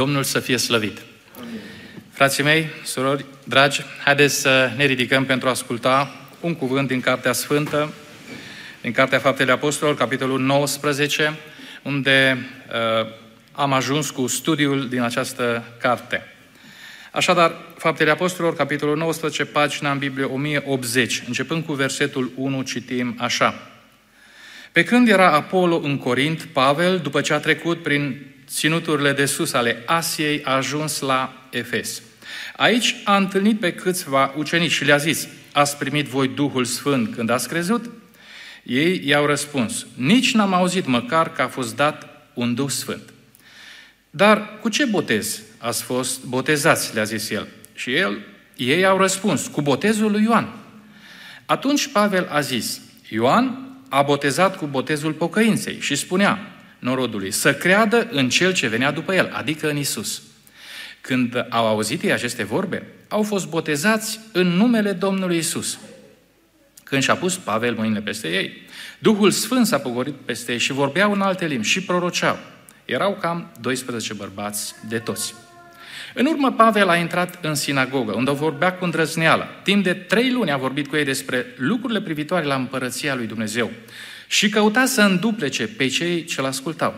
Domnul 0.00 0.22
să 0.22 0.40
fie 0.40 0.56
slăvit! 0.56 0.98
Frații 2.10 2.42
mei, 2.42 2.68
surori, 2.84 3.24
dragi, 3.44 3.82
haideți 4.04 4.34
să 4.34 4.70
ne 4.76 4.84
ridicăm 4.84 5.24
pentru 5.24 5.48
a 5.48 5.50
asculta 5.50 6.14
un 6.40 6.54
cuvânt 6.54 6.88
din 6.88 7.00
Cartea 7.00 7.32
Sfântă, 7.32 7.92
din 8.80 8.92
Cartea 8.92 9.18
Faptele 9.18 9.52
Apostolilor, 9.52 9.98
capitolul 9.98 10.40
19, 10.40 11.38
unde 11.82 12.46
uh, 12.68 13.06
am 13.52 13.72
ajuns 13.72 14.10
cu 14.10 14.26
studiul 14.26 14.88
din 14.88 15.00
această 15.00 15.64
carte. 15.80 16.26
Așadar, 17.10 17.54
Faptele 17.76 18.10
Apostolilor, 18.10 18.56
capitolul 18.56 18.96
19, 18.96 19.44
pagina 19.44 19.90
în 19.90 19.98
Biblie 19.98 20.24
1080, 20.24 21.22
începând 21.26 21.64
cu 21.64 21.72
versetul 21.72 22.30
1, 22.36 22.62
citim 22.62 23.16
așa. 23.18 23.70
Pe 24.72 24.84
când 24.84 25.08
era 25.08 25.32
Apollo 25.32 25.80
în 25.84 25.98
Corint, 25.98 26.42
Pavel, 26.42 26.98
după 26.98 27.20
ce 27.20 27.32
a 27.32 27.38
trecut 27.38 27.82
prin 27.82 28.29
ținuturile 28.50 29.12
de 29.12 29.24
sus 29.24 29.52
ale 29.52 29.82
Asiei, 29.86 30.42
a 30.44 30.50
ajuns 30.50 31.00
la 31.00 31.46
Efes. 31.50 32.02
Aici 32.56 32.94
a 33.04 33.16
întâlnit 33.16 33.60
pe 33.60 33.72
câțiva 33.72 34.34
ucenici 34.36 34.72
și 34.72 34.84
le-a 34.84 34.96
zis, 34.96 35.28
ați 35.52 35.76
primit 35.76 36.06
voi 36.06 36.28
Duhul 36.28 36.64
Sfânt 36.64 37.14
când 37.14 37.30
ați 37.30 37.48
crezut? 37.48 37.90
Ei 38.62 39.02
i-au 39.04 39.26
răspuns, 39.26 39.86
nici 39.94 40.34
n-am 40.34 40.54
auzit 40.54 40.86
măcar 40.86 41.32
că 41.32 41.42
a 41.42 41.48
fost 41.48 41.76
dat 41.76 42.08
un 42.34 42.54
Duh 42.54 42.70
Sfânt. 42.70 43.02
Dar 44.10 44.58
cu 44.60 44.68
ce 44.68 44.84
botez 44.84 45.40
ați 45.58 45.82
fost 45.82 46.24
botezați, 46.24 46.94
le-a 46.94 47.04
zis 47.04 47.30
el. 47.30 47.48
Și 47.74 47.94
el, 47.94 48.18
ei 48.56 48.84
au 48.84 48.98
răspuns, 48.98 49.46
cu 49.46 49.62
botezul 49.62 50.10
lui 50.10 50.22
Ioan. 50.22 50.54
Atunci 51.46 51.86
Pavel 51.92 52.28
a 52.30 52.40
zis, 52.40 52.80
Ioan 53.08 53.74
a 53.88 54.02
botezat 54.02 54.56
cu 54.56 54.66
botezul 54.66 55.12
pocăinței 55.12 55.80
și 55.80 55.94
spunea 55.94 56.59
norodului 56.80 57.30
să 57.30 57.54
creadă 57.54 58.08
în 58.10 58.28
cel 58.28 58.52
ce 58.52 58.66
venea 58.66 58.90
după 58.90 59.14
el, 59.14 59.30
adică 59.32 59.68
în 59.68 59.76
Isus. 59.76 60.22
Când 61.00 61.46
au 61.48 61.66
auzit 61.66 62.02
ei 62.02 62.12
aceste 62.12 62.44
vorbe, 62.44 62.86
au 63.08 63.22
fost 63.22 63.48
botezați 63.48 64.20
în 64.32 64.46
numele 64.46 64.92
Domnului 64.92 65.36
Isus. 65.36 65.78
Când 66.84 67.02
și-a 67.02 67.16
pus 67.16 67.36
Pavel 67.36 67.74
mâinile 67.74 68.00
peste 68.00 68.28
ei, 68.28 68.52
Duhul 68.98 69.30
Sfânt 69.30 69.66
s-a 69.66 69.78
pogorit 69.78 70.14
peste 70.14 70.52
ei 70.52 70.58
și 70.58 70.72
vorbeau 70.72 71.12
în 71.12 71.20
alte 71.20 71.46
limbi 71.46 71.66
și 71.66 71.82
proroceau. 71.82 72.38
Erau 72.84 73.18
cam 73.20 73.50
12 73.60 74.12
bărbați 74.14 74.74
de 74.88 74.98
toți. 74.98 75.34
În 76.14 76.26
urmă, 76.26 76.52
Pavel 76.52 76.88
a 76.88 76.96
intrat 76.96 77.44
în 77.44 77.54
sinagogă, 77.54 78.12
unde 78.12 78.30
vorbea 78.30 78.72
cu 78.72 78.84
îndrăzneală. 78.84 79.46
Timp 79.62 79.84
de 79.84 79.92
trei 79.92 80.30
luni 80.30 80.50
a 80.50 80.56
vorbit 80.56 80.86
cu 80.86 80.96
ei 80.96 81.04
despre 81.04 81.46
lucrurile 81.56 82.00
privitoare 82.00 82.44
la 82.44 82.54
împărăția 82.54 83.14
lui 83.14 83.26
Dumnezeu 83.26 83.70
și 84.30 84.48
căuta 84.48 84.86
să 84.86 85.02
înduplece 85.02 85.66
pe 85.66 85.86
cei 85.86 86.24
ce-l 86.24 86.44
ascultau. 86.44 86.94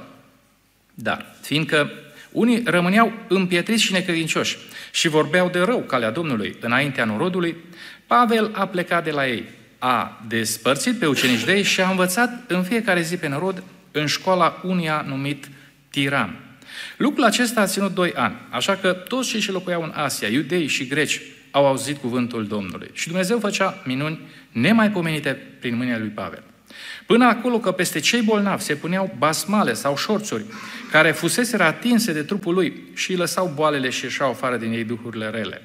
Dar, 0.94 1.34
fiindcă 1.40 1.90
unii 2.30 2.62
rămâneau 2.64 3.12
împietriți 3.28 3.82
și 3.82 3.92
necredincioși 3.92 4.56
și 4.90 5.08
vorbeau 5.08 5.48
de 5.48 5.58
rău 5.58 5.78
calea 5.78 6.10
Domnului 6.10 6.56
înaintea 6.60 7.04
norodului, 7.04 7.56
Pavel 8.06 8.50
a 8.54 8.66
plecat 8.66 9.04
de 9.04 9.10
la 9.10 9.28
ei, 9.28 9.44
a 9.78 10.22
despărțit 10.28 10.98
pe 10.98 11.06
ucenici 11.06 11.44
de 11.44 11.52
ei 11.52 11.62
și 11.62 11.80
a 11.80 11.90
învățat 11.90 12.44
în 12.46 12.62
fiecare 12.62 13.00
zi 13.00 13.16
pe 13.16 13.28
norod 13.28 13.62
în 13.90 14.06
școala 14.06 14.60
unia 14.64 15.04
numit 15.08 15.48
Tiran. 15.90 16.40
Lucrul 16.96 17.24
acesta 17.24 17.60
a 17.60 17.66
ținut 17.66 17.94
doi 17.94 18.12
ani, 18.12 18.34
așa 18.50 18.76
că 18.76 18.92
toți 18.92 19.28
cei 19.28 19.40
ce 19.40 19.52
locuiau 19.52 19.82
în 19.82 19.92
Asia, 19.94 20.28
iudei 20.28 20.66
și 20.66 20.86
greci, 20.86 21.20
au 21.50 21.66
auzit 21.66 21.96
cuvântul 21.96 22.46
Domnului. 22.46 22.90
Și 22.92 23.06
Dumnezeu 23.06 23.38
făcea 23.38 23.82
minuni 23.84 24.20
nemaipomenite 24.50 25.38
prin 25.60 25.76
mâinile 25.76 25.98
lui 25.98 26.08
Pavel. 26.08 26.42
Până 27.06 27.24
acolo 27.24 27.58
că 27.58 27.72
peste 27.72 27.98
cei 27.98 28.22
bolnavi 28.22 28.62
se 28.62 28.74
puneau 28.74 29.14
basmale 29.18 29.72
sau 29.72 29.96
șorțuri 29.96 30.44
care 30.90 31.10
fusese 31.12 31.62
atinse 31.62 32.12
de 32.12 32.22
trupul 32.22 32.54
lui 32.54 32.82
și 32.94 33.10
îi 33.10 33.16
lăsau 33.16 33.52
boalele 33.54 33.90
și 33.90 34.04
ieșeau 34.04 34.30
afară 34.30 34.56
din 34.56 34.72
ei 34.72 34.84
duhurile 34.84 35.28
rele. 35.28 35.62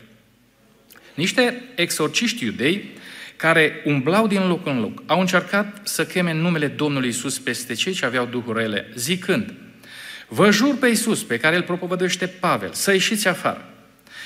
Niște 1.14 1.64
exorciști 1.76 2.44
iudei 2.44 2.90
care 3.36 3.82
umblau 3.86 4.28
din 4.28 4.48
loc 4.48 4.66
în 4.66 4.80
loc 4.80 5.04
au 5.06 5.20
încercat 5.20 5.82
să 5.84 6.06
cheme 6.06 6.34
numele 6.34 6.68
Domnului 6.68 7.10
Isus 7.10 7.40
peste 7.40 7.74
cei 7.74 7.94
ce 7.94 8.06
aveau 8.06 8.26
duhuri 8.26 8.60
rele, 8.60 8.92
zicând, 8.96 9.54
Vă 10.28 10.52
jur 10.52 10.78
pe 10.78 10.88
Iisus, 10.88 11.24
pe 11.24 11.38
care 11.38 11.56
îl 11.56 11.64
propovăduiește 11.64 12.28
Pavel, 12.28 12.72
să 12.74 12.92
ieșiți 12.92 13.28
afară. 13.28 13.70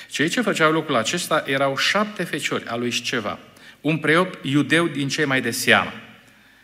Cei 0.09 0.30
ce 0.30 0.41
făceau 0.41 0.72
lucrul 0.72 0.96
acesta 0.96 1.44
erau 1.46 1.78
șapte 1.78 2.24
feciori 2.24 2.66
a 2.68 2.75
lui 2.75 2.91
Sceva, 2.91 3.40
un 3.81 3.97
preot 3.97 4.38
iudeu 4.41 4.88
din 4.88 5.08
cei 5.08 5.25
mai 5.25 5.41
de 5.41 5.52
seamă. 5.52 5.91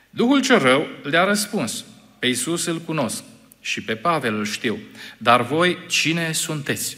Duhul 0.09 0.41
cel 0.41 0.59
rău 0.59 0.87
le-a 1.03 1.23
răspuns, 1.23 1.85
pe 2.19 2.27
Iisus 2.27 2.65
îl 2.65 2.77
cunosc 2.79 3.23
și 3.61 3.81
pe 3.81 3.95
Pavel 3.95 4.35
îl 4.35 4.45
știu, 4.45 4.77
dar 5.17 5.41
voi 5.41 5.77
cine 5.87 6.31
sunteți? 6.31 6.97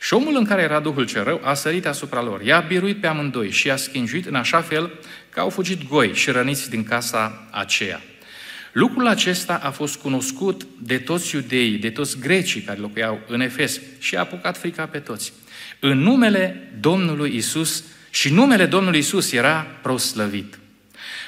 Și 0.00 0.14
omul 0.14 0.36
în 0.36 0.44
care 0.44 0.62
era 0.62 0.80
Duhul 0.80 1.06
cel 1.06 1.24
rău 1.24 1.40
a 1.44 1.54
sărit 1.54 1.86
asupra 1.86 2.22
lor, 2.22 2.42
i-a 2.42 2.60
biruit 2.60 3.00
pe 3.00 3.06
amândoi 3.06 3.50
și 3.50 3.66
i-a 3.66 3.76
schinjuit 3.76 4.26
în 4.26 4.34
așa 4.34 4.60
fel 4.60 4.90
că 5.30 5.40
au 5.40 5.48
fugit 5.48 5.88
goi 5.88 6.14
și 6.14 6.30
răniți 6.30 6.70
din 6.70 6.84
casa 6.84 7.48
aceea. 7.50 8.00
Lucrul 8.72 9.06
acesta 9.06 9.60
a 9.62 9.70
fost 9.70 9.96
cunoscut 9.96 10.66
de 10.82 10.98
toți 10.98 11.34
iudeii, 11.34 11.78
de 11.78 11.90
toți 11.90 12.18
grecii 12.18 12.60
care 12.60 12.78
locuiau 12.78 13.20
în 13.26 13.40
Efes 13.40 13.80
și 13.98 14.16
a 14.16 14.20
apucat 14.20 14.56
frica 14.56 14.86
pe 14.86 14.98
toți. 14.98 15.32
În 15.80 15.98
numele 15.98 16.72
Domnului 16.80 17.36
Isus 17.36 17.84
și 18.10 18.32
numele 18.32 18.66
Domnului 18.66 18.98
Isus 18.98 19.32
era 19.32 19.66
proslăvit. 19.82 20.58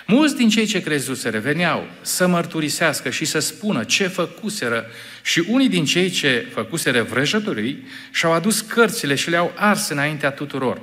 Mulți 0.06 0.36
din 0.36 0.48
cei 0.48 0.66
ce 0.66 0.80
crezuseră 0.80 1.38
veneau 1.38 1.86
să 2.00 2.26
mărturisească 2.26 3.10
și 3.10 3.24
să 3.24 3.38
spună 3.38 3.84
ce 3.84 4.06
făcuseră 4.06 4.86
și 5.22 5.44
unii 5.48 5.68
din 5.68 5.84
cei 5.84 6.10
ce 6.10 6.46
făcuseră 6.52 7.02
vrăjătorii 7.02 7.86
și-au 8.10 8.32
adus 8.32 8.60
cărțile 8.60 9.14
și 9.14 9.30
le-au 9.30 9.52
ars 9.56 9.88
înaintea 9.88 10.30
tuturor. 10.30 10.80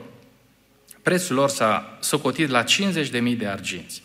Prețul 1.01 1.35
lor 1.35 1.49
s-a 1.49 1.97
socotit 2.01 2.49
la 2.49 2.63
50.000 2.63 3.37
de 3.37 3.47
arginți. 3.47 4.03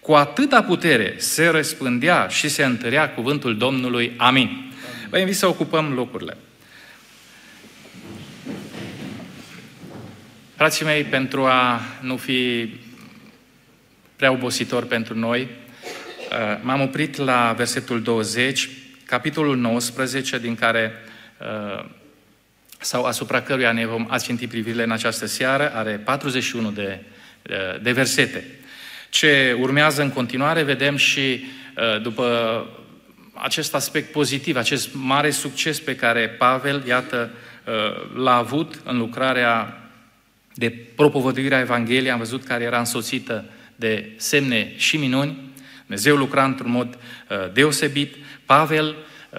Cu 0.00 0.12
atâta 0.12 0.62
putere 0.62 1.14
se 1.16 1.46
răspândea 1.46 2.28
și 2.28 2.48
se 2.48 2.64
întărea 2.64 3.10
cuvântul 3.10 3.56
Domnului. 3.56 4.12
Amin. 4.16 4.72
Vă 5.08 5.18
invit 5.18 5.36
să 5.36 5.46
ocupăm 5.46 5.92
locurile. 5.92 6.36
Frații 10.56 10.84
mei, 10.84 11.04
pentru 11.04 11.44
a 11.44 11.80
nu 12.00 12.16
fi 12.16 12.68
prea 14.20 14.32
obositor 14.32 14.84
pentru 14.84 15.18
noi, 15.18 15.40
uh, 15.40 16.60
m-am 16.62 16.80
oprit 16.80 17.16
la 17.16 17.54
versetul 17.56 18.02
20, 18.02 18.68
capitolul 19.06 19.56
19, 19.56 20.38
din 20.38 20.54
care 20.54 20.92
uh, 21.38 21.84
sau 22.78 23.04
asupra 23.04 23.42
căruia 23.42 23.72
ne 23.72 23.86
vom 23.86 24.06
asfinti 24.08 24.46
privirile 24.46 24.82
în 24.82 24.90
această 24.90 25.26
seară, 25.26 25.72
are 25.74 26.00
41 26.04 26.70
de, 26.70 27.00
uh, 27.50 27.80
de 27.82 27.92
versete. 27.92 28.44
Ce 29.08 29.56
urmează 29.60 30.02
în 30.02 30.10
continuare, 30.10 30.62
vedem 30.62 30.96
și 30.96 31.44
după 32.02 32.66
acest 33.34 33.74
aspect 33.74 34.12
pozitiv, 34.12 34.56
acest 34.56 34.88
mare 34.92 35.30
succes 35.30 35.80
pe 35.80 35.96
care 35.96 36.28
Pavel, 36.28 36.82
iată, 36.86 37.30
l-a 38.14 38.36
avut 38.36 38.80
în 38.84 38.98
lucrarea 38.98 39.82
de 40.54 40.70
propovăduire 40.94 41.54
a 41.54 41.60
Evangheliei, 41.60 42.10
am 42.10 42.18
văzut 42.18 42.44
care 42.44 42.64
era 42.64 42.78
însoțită 42.78 43.44
de 43.80 44.10
semne 44.16 44.72
și 44.76 44.96
minuni. 44.96 45.38
Dumnezeu 45.80 46.16
lucra 46.16 46.44
într-un 46.44 46.70
mod 46.70 46.98
uh, 47.28 47.52
deosebit. 47.52 48.14
Pavel 48.46 48.94
uh, 49.30 49.38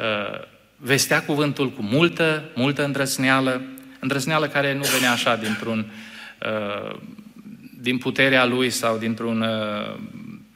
vestea 0.78 1.24
cuvântul 1.24 1.72
cu 1.72 1.82
multă, 1.82 2.44
multă 2.56 2.84
îndrăzneală, 2.84 3.62
îndrăzneală 4.00 4.48
care 4.48 4.74
nu 4.74 4.84
venea 4.94 5.12
așa 5.12 5.36
dintr-un, 5.36 5.92
uh, 6.46 6.96
din 7.82 7.98
puterea 7.98 8.46
lui 8.46 8.70
sau 8.70 8.98
dintr-un 8.98 9.42
uh, 9.42 10.00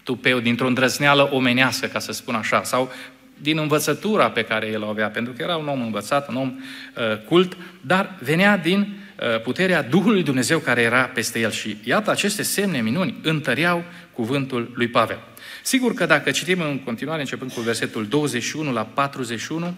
tupeu, 0.04 0.40
dintr-o 0.40 0.68
îndrăzneală 0.68 1.34
omenească, 1.34 1.88
ca 1.88 2.00
să 2.00 2.12
spun 2.12 2.36
așa, 2.36 2.64
sau 2.64 2.92
din 3.38 3.58
învățătura 3.58 4.30
pe 4.30 4.44
care 4.44 4.68
el 4.68 4.84
o 4.84 4.88
avea, 4.88 5.10
pentru 5.10 5.34
că 5.34 5.42
era 5.42 5.56
un 5.56 5.68
om 5.68 5.82
învățat, 5.82 6.30
un 6.30 6.36
om 6.36 6.54
uh, 6.58 7.18
cult, 7.28 7.58
dar 7.82 8.16
venea 8.20 8.58
din 8.58 8.80
Uh, 8.80 9.05
puterea 9.44 9.82
Duhului 9.82 10.24
Dumnezeu 10.24 10.60
care 10.60 10.82
era 10.82 11.04
peste 11.04 11.40
el. 11.40 11.52
Și 11.52 11.78
iată, 11.84 12.12
aceste 12.12 12.44
semne 12.44 12.82
minuni 12.82 13.16
întăreau 13.24 13.84
cuvântul 14.14 14.72
lui 14.76 14.88
Pavel. 14.88 15.20
Sigur 15.62 15.94
că 15.94 16.06
dacă 16.06 16.32
citim 16.32 16.62
în 16.62 16.80
continuare, 16.80 17.20
începând 17.20 17.52
cu 17.52 17.60
versetul 17.60 18.08
21 18.08 18.72
la 18.72 18.84
41, 18.84 19.76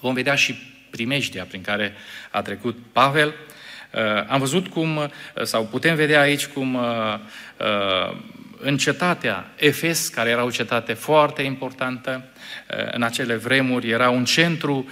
vom 0.00 0.14
vedea 0.14 0.34
și 0.34 0.54
primejdia 0.90 1.44
prin 1.44 1.60
care 1.62 1.94
a 2.30 2.42
trecut 2.42 2.76
Pavel. 2.92 3.28
Uh, 3.28 4.00
am 4.28 4.38
văzut 4.38 4.66
cum, 4.66 4.96
uh, 4.96 5.08
sau 5.42 5.66
putem 5.66 5.94
vedea 5.94 6.20
aici 6.20 6.46
cum 6.46 6.78
în 8.62 8.76
cetatea 8.76 9.50
Efes, 9.56 10.08
care 10.08 10.30
era 10.30 10.44
o 10.44 10.50
cetate 10.50 10.92
foarte 10.92 11.42
importantă 11.42 12.24
în 12.90 13.02
acele 13.02 13.34
vremuri, 13.34 13.90
era 13.90 14.10
un 14.10 14.24
centru 14.24 14.88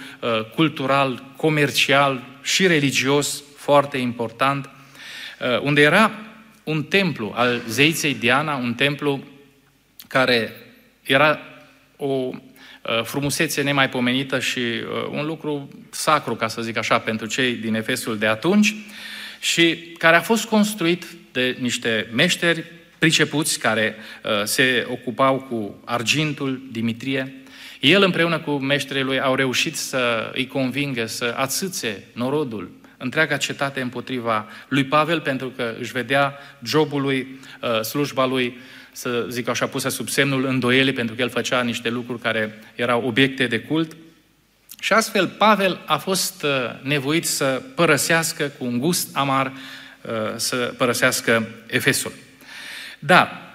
cultural, 0.55 1.23
comercial 1.35 2.23
și 2.41 2.67
religios 2.67 3.43
foarte 3.69 3.97
important, 3.97 4.69
uh, 5.39 5.59
unde 5.61 5.81
era 5.81 6.11
un 6.63 6.83
templu 6.83 7.33
al 7.35 7.61
zeiței 7.67 8.13
Diana, 8.13 8.55
un 8.55 8.73
templu 8.73 9.23
care 10.07 10.53
era 11.01 11.39
o 11.97 12.05
uh, 12.05 12.33
frumusețe 13.03 13.61
nemaipomenită 13.61 14.39
și 14.39 14.59
uh, 14.59 15.07
un 15.11 15.25
lucru 15.25 15.69
sacru, 15.89 16.35
ca 16.35 16.47
să 16.47 16.61
zic 16.61 16.77
așa, 16.77 16.99
pentru 16.99 17.27
cei 17.27 17.53
din 17.53 17.75
Efesul 17.75 18.17
de 18.17 18.25
atunci 18.27 18.75
și 19.39 19.75
care 19.97 20.15
a 20.15 20.21
fost 20.21 20.45
construit 20.45 21.05
de 21.31 21.57
niște 21.59 22.09
meșteri 22.13 22.63
pricepuți 22.97 23.59
care 23.59 23.95
uh, 23.95 24.31
se 24.43 24.87
ocupau 24.89 25.39
cu 25.39 25.75
argintul, 25.85 26.61
Dimitrie. 26.71 27.33
El 27.79 28.03
împreună 28.03 28.39
cu 28.39 28.51
meșterii 28.51 29.03
lui 29.03 29.19
au 29.19 29.35
reușit 29.35 29.75
să 29.75 30.31
îi 30.33 30.47
convingă 30.47 31.05
să 31.05 31.33
ațâțe 31.37 32.03
norodul, 32.13 32.77
întreaga 32.99 33.37
cetate 33.37 33.81
împotriva 33.81 34.47
lui 34.67 34.83
Pavel, 34.83 35.21
pentru 35.21 35.49
că 35.49 35.73
își 35.79 35.91
vedea 35.91 36.37
jobul 36.63 37.01
lui, 37.01 37.39
uh, 37.61 37.81
slujba 37.81 38.25
lui, 38.25 38.57
să 38.91 39.25
zic 39.29 39.47
așa, 39.47 39.67
pusă 39.67 39.89
sub 39.89 40.07
semnul 40.07 40.45
îndoielii, 40.45 40.93
pentru 40.93 41.15
că 41.15 41.21
el 41.21 41.29
făcea 41.29 41.61
niște 41.61 41.89
lucruri 41.89 42.21
care 42.21 42.59
erau 42.75 43.03
obiecte 43.05 43.47
de 43.47 43.59
cult. 43.59 43.95
Și 44.79 44.93
astfel 44.93 45.27
Pavel 45.27 45.81
a 45.85 45.97
fost 45.97 46.43
uh, 46.43 46.49
nevoit 46.81 47.25
să 47.27 47.61
părăsească 47.75 48.51
cu 48.57 48.65
un 48.65 48.77
gust 48.77 49.09
amar, 49.13 49.51
să 50.35 50.73
părăsească 50.77 51.47
Efesul. 51.67 52.11
Dar, 52.99 53.53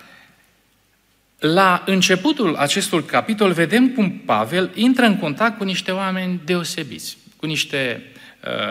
la 1.39 1.83
începutul 1.87 2.57
acestui 2.57 3.05
capitol 3.05 3.53
vedem 3.53 3.89
cum 3.89 4.11
Pavel 4.11 4.71
intră 4.75 5.05
în 5.05 5.19
contact 5.19 5.59
cu 5.59 5.65
niște 5.65 5.91
oameni 5.91 6.41
deosebiți, 6.45 7.17
cu 7.37 7.47
niște 7.47 8.03
uh, 8.03 8.14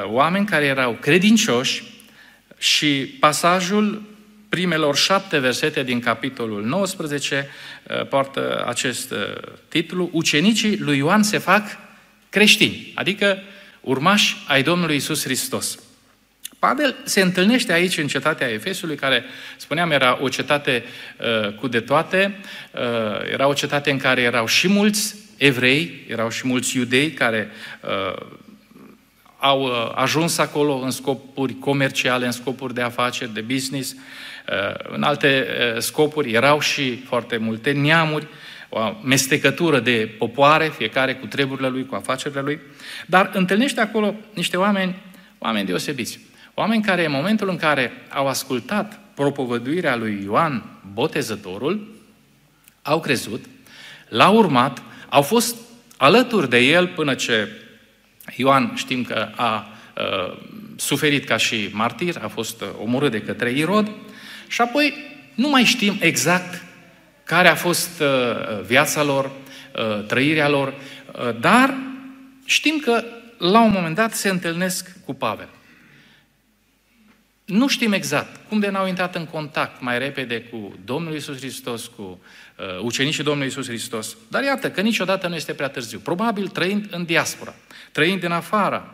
oameni 0.04 0.46
care 0.46 0.66
erau 0.66 0.98
credincioși 1.02 1.84
și 2.58 3.18
pasajul 3.20 4.02
primelor 4.50 4.96
șapte 4.96 5.40
versete 5.40 5.84
din 5.84 6.00
capitolul 6.00 6.64
19 6.64 7.48
uh, 7.84 8.08
poartă 8.08 8.66
acest 8.68 9.12
uh, 9.12 9.18
titlu, 9.68 10.10
Ucenicii 10.12 10.78
lui 10.78 10.98
Ioan 10.98 11.24
se 11.24 11.38
fac 11.38 11.64
creștini, 12.30 12.92
adică 12.96 13.38
urmași 13.82 14.36
ai 14.48 14.64
Domnului 14.64 14.96
Isus 14.96 15.24
Hristos. 15.24 15.80
Pavel 16.60 16.96
se 17.04 17.22
întâlnește 17.22 17.74
aici 17.74 17.98
în 17.98 18.08
cetatea 18.08 18.48
Efesului, 18.48 18.96
care, 18.96 19.24
spuneam, 19.58 19.92
era 19.92 20.18
o 20.22 20.30
cetate 20.30 20.84
uh, 21.18 21.54
cu 21.54 21.68
de 21.68 21.80
toate, 21.80 22.40
uh, 22.72 23.32
era 23.32 23.48
o 23.48 23.54
cetate 23.54 23.92
în 23.92 23.98
care 23.98 24.22
erau 24.22 24.46
și 24.48 24.68
mulți 24.68 25.16
evrei, 25.38 26.06
erau 26.08 26.30
și 26.30 26.48
mulți 26.48 26.78
iudei 26.78 27.12
care 27.12 27.50
uh, 27.82 28.26
au 29.44 29.62
uh, 29.62 29.92
ajuns 29.96 30.38
acolo 30.38 30.74
în 30.74 30.92
scopuri 30.92 31.54
comerciale, 31.60 32.26
în 32.26 32.32
scopuri 32.32 32.74
de 32.74 32.82
afaceri, 32.82 33.34
de 33.34 33.42
business, 33.42 33.92
uh, 33.92 33.98
în 34.90 35.04
alte 35.04 35.48
uh, 35.48 35.82
scopuri. 35.82 36.32
Erau 36.32 36.60
și 36.60 36.98
foarte 36.98 37.38
multe 37.38 37.72
neamuri, 37.72 38.28
o 38.70 38.80
mestecătură 39.04 39.80
de 39.80 40.16
popoare, 40.18 40.68
fiecare 40.78 41.16
cu 41.16 41.26
treburile 41.26 41.68
lui, 41.68 41.86
cu 41.86 41.96
afacerile 41.96 42.42
lui, 42.42 42.60
dar 43.06 43.30
întâlnește 43.34 43.82
acolo 43.82 44.16
niște 44.34 44.58
oameni, 44.58 44.96
oameni 45.38 45.66
deosebiți. 45.66 46.20
Oameni 46.54 46.84
care 46.84 47.06
în 47.06 47.12
momentul 47.12 47.50
în 47.50 47.58
care 47.58 47.92
au 48.10 48.28
ascultat 48.28 49.00
propovăduirea 49.14 49.96
lui 49.96 50.22
Ioan 50.24 50.64
Botezătorul, 50.94 51.96
au 52.82 53.00
crezut, 53.00 53.46
l-au 54.08 54.36
urmat, 54.36 54.82
au 55.10 55.22
fost 55.22 55.56
alături 55.98 56.50
de 56.50 56.60
el 56.60 56.88
până 56.88 57.14
ce 57.14 57.48
Ioan 58.36 58.72
știm 58.76 59.04
că 59.04 59.30
a 59.36 59.68
uh, 59.98 60.38
suferit 60.76 61.26
ca 61.26 61.38
și 61.38 61.70
martir, 61.72 62.20
a 62.22 62.28
fost 62.28 62.62
uh, 62.62 62.68
omorât 62.82 63.12
de 63.12 63.22
către 63.22 63.52
Irod 63.52 63.92
și 64.48 64.62
apoi 64.62 64.94
nu 65.36 65.50
mai 65.50 65.64
știm 65.64 65.98
exact 66.00 66.64
care 67.24 67.48
a 67.48 67.56
fost 67.56 68.00
uh, 68.00 68.62
viața 68.66 69.04
lor, 69.04 69.26
uh, 69.26 70.06
trăirea 70.06 70.50
lor, 70.50 70.68
uh, 70.68 71.40
dar 71.40 71.74
știm 72.46 72.78
că 72.78 73.04
la 73.38 73.62
un 73.62 73.72
moment 73.72 73.96
dat 73.96 74.14
se 74.14 74.30
întâlnesc 74.30 74.92
cu 75.06 75.14
Pavel. 75.14 75.50
Nu 77.46 77.68
știm 77.68 77.94
exact 77.94 78.48
cum 78.48 78.60
de 78.60 78.70
n-au 78.70 78.88
intrat 78.88 79.16
în 79.16 79.26
contact 79.26 79.82
mai 79.82 80.00
repede 80.00 80.42
cu 80.42 80.76
Domnul 80.86 81.16
Isus 81.16 81.38
Hristos, 81.38 81.88
cu 81.88 82.02
uh, 82.58 82.82
ucenicii 82.82 83.24
Domnului 83.24 83.50
Isus 83.50 83.68
Hristos. 83.68 84.18
Dar 84.28 84.44
iată 84.44 84.72
că 84.72 84.82
niciodată 84.82 85.28
nu 85.28 85.36
este 85.36 85.54
prea 85.54 85.68
târziu. 85.68 86.00
Probabil 86.00 86.48
trăind 86.48 86.88
în 86.92 87.06
diaspora, 87.06 87.56
trăind 87.92 88.24
în 88.24 88.32
afara, 88.32 88.94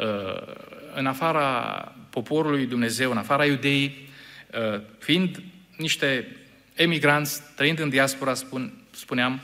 uh, 0.00 0.54
în 0.94 1.06
afara 1.06 1.92
poporului 2.10 2.66
Dumnezeu, 2.66 3.10
în 3.10 3.16
afara 3.16 3.44
iudeii, 3.44 4.08
uh, 4.74 4.80
fiind 4.98 5.42
niște 5.76 6.36
emigranți, 6.74 7.42
trăind 7.56 7.78
în 7.78 7.88
diaspora, 7.88 8.34
spun, 8.34 8.72
spuneam, 8.90 9.40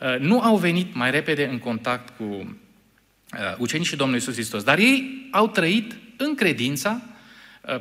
uh, 0.00 0.18
nu 0.18 0.40
au 0.40 0.56
venit 0.56 0.94
mai 0.94 1.10
repede 1.10 1.46
în 1.46 1.58
contact 1.58 2.16
cu 2.16 2.24
uh, 2.24 3.54
ucenicii 3.58 3.96
Domnului 3.96 4.22
Isus 4.22 4.34
Hristos. 4.34 4.62
Dar 4.62 4.78
ei 4.78 5.28
au 5.30 5.48
trăit 5.48 5.96
în 6.16 6.34
credința 6.34 7.02
Uh, 7.06 7.11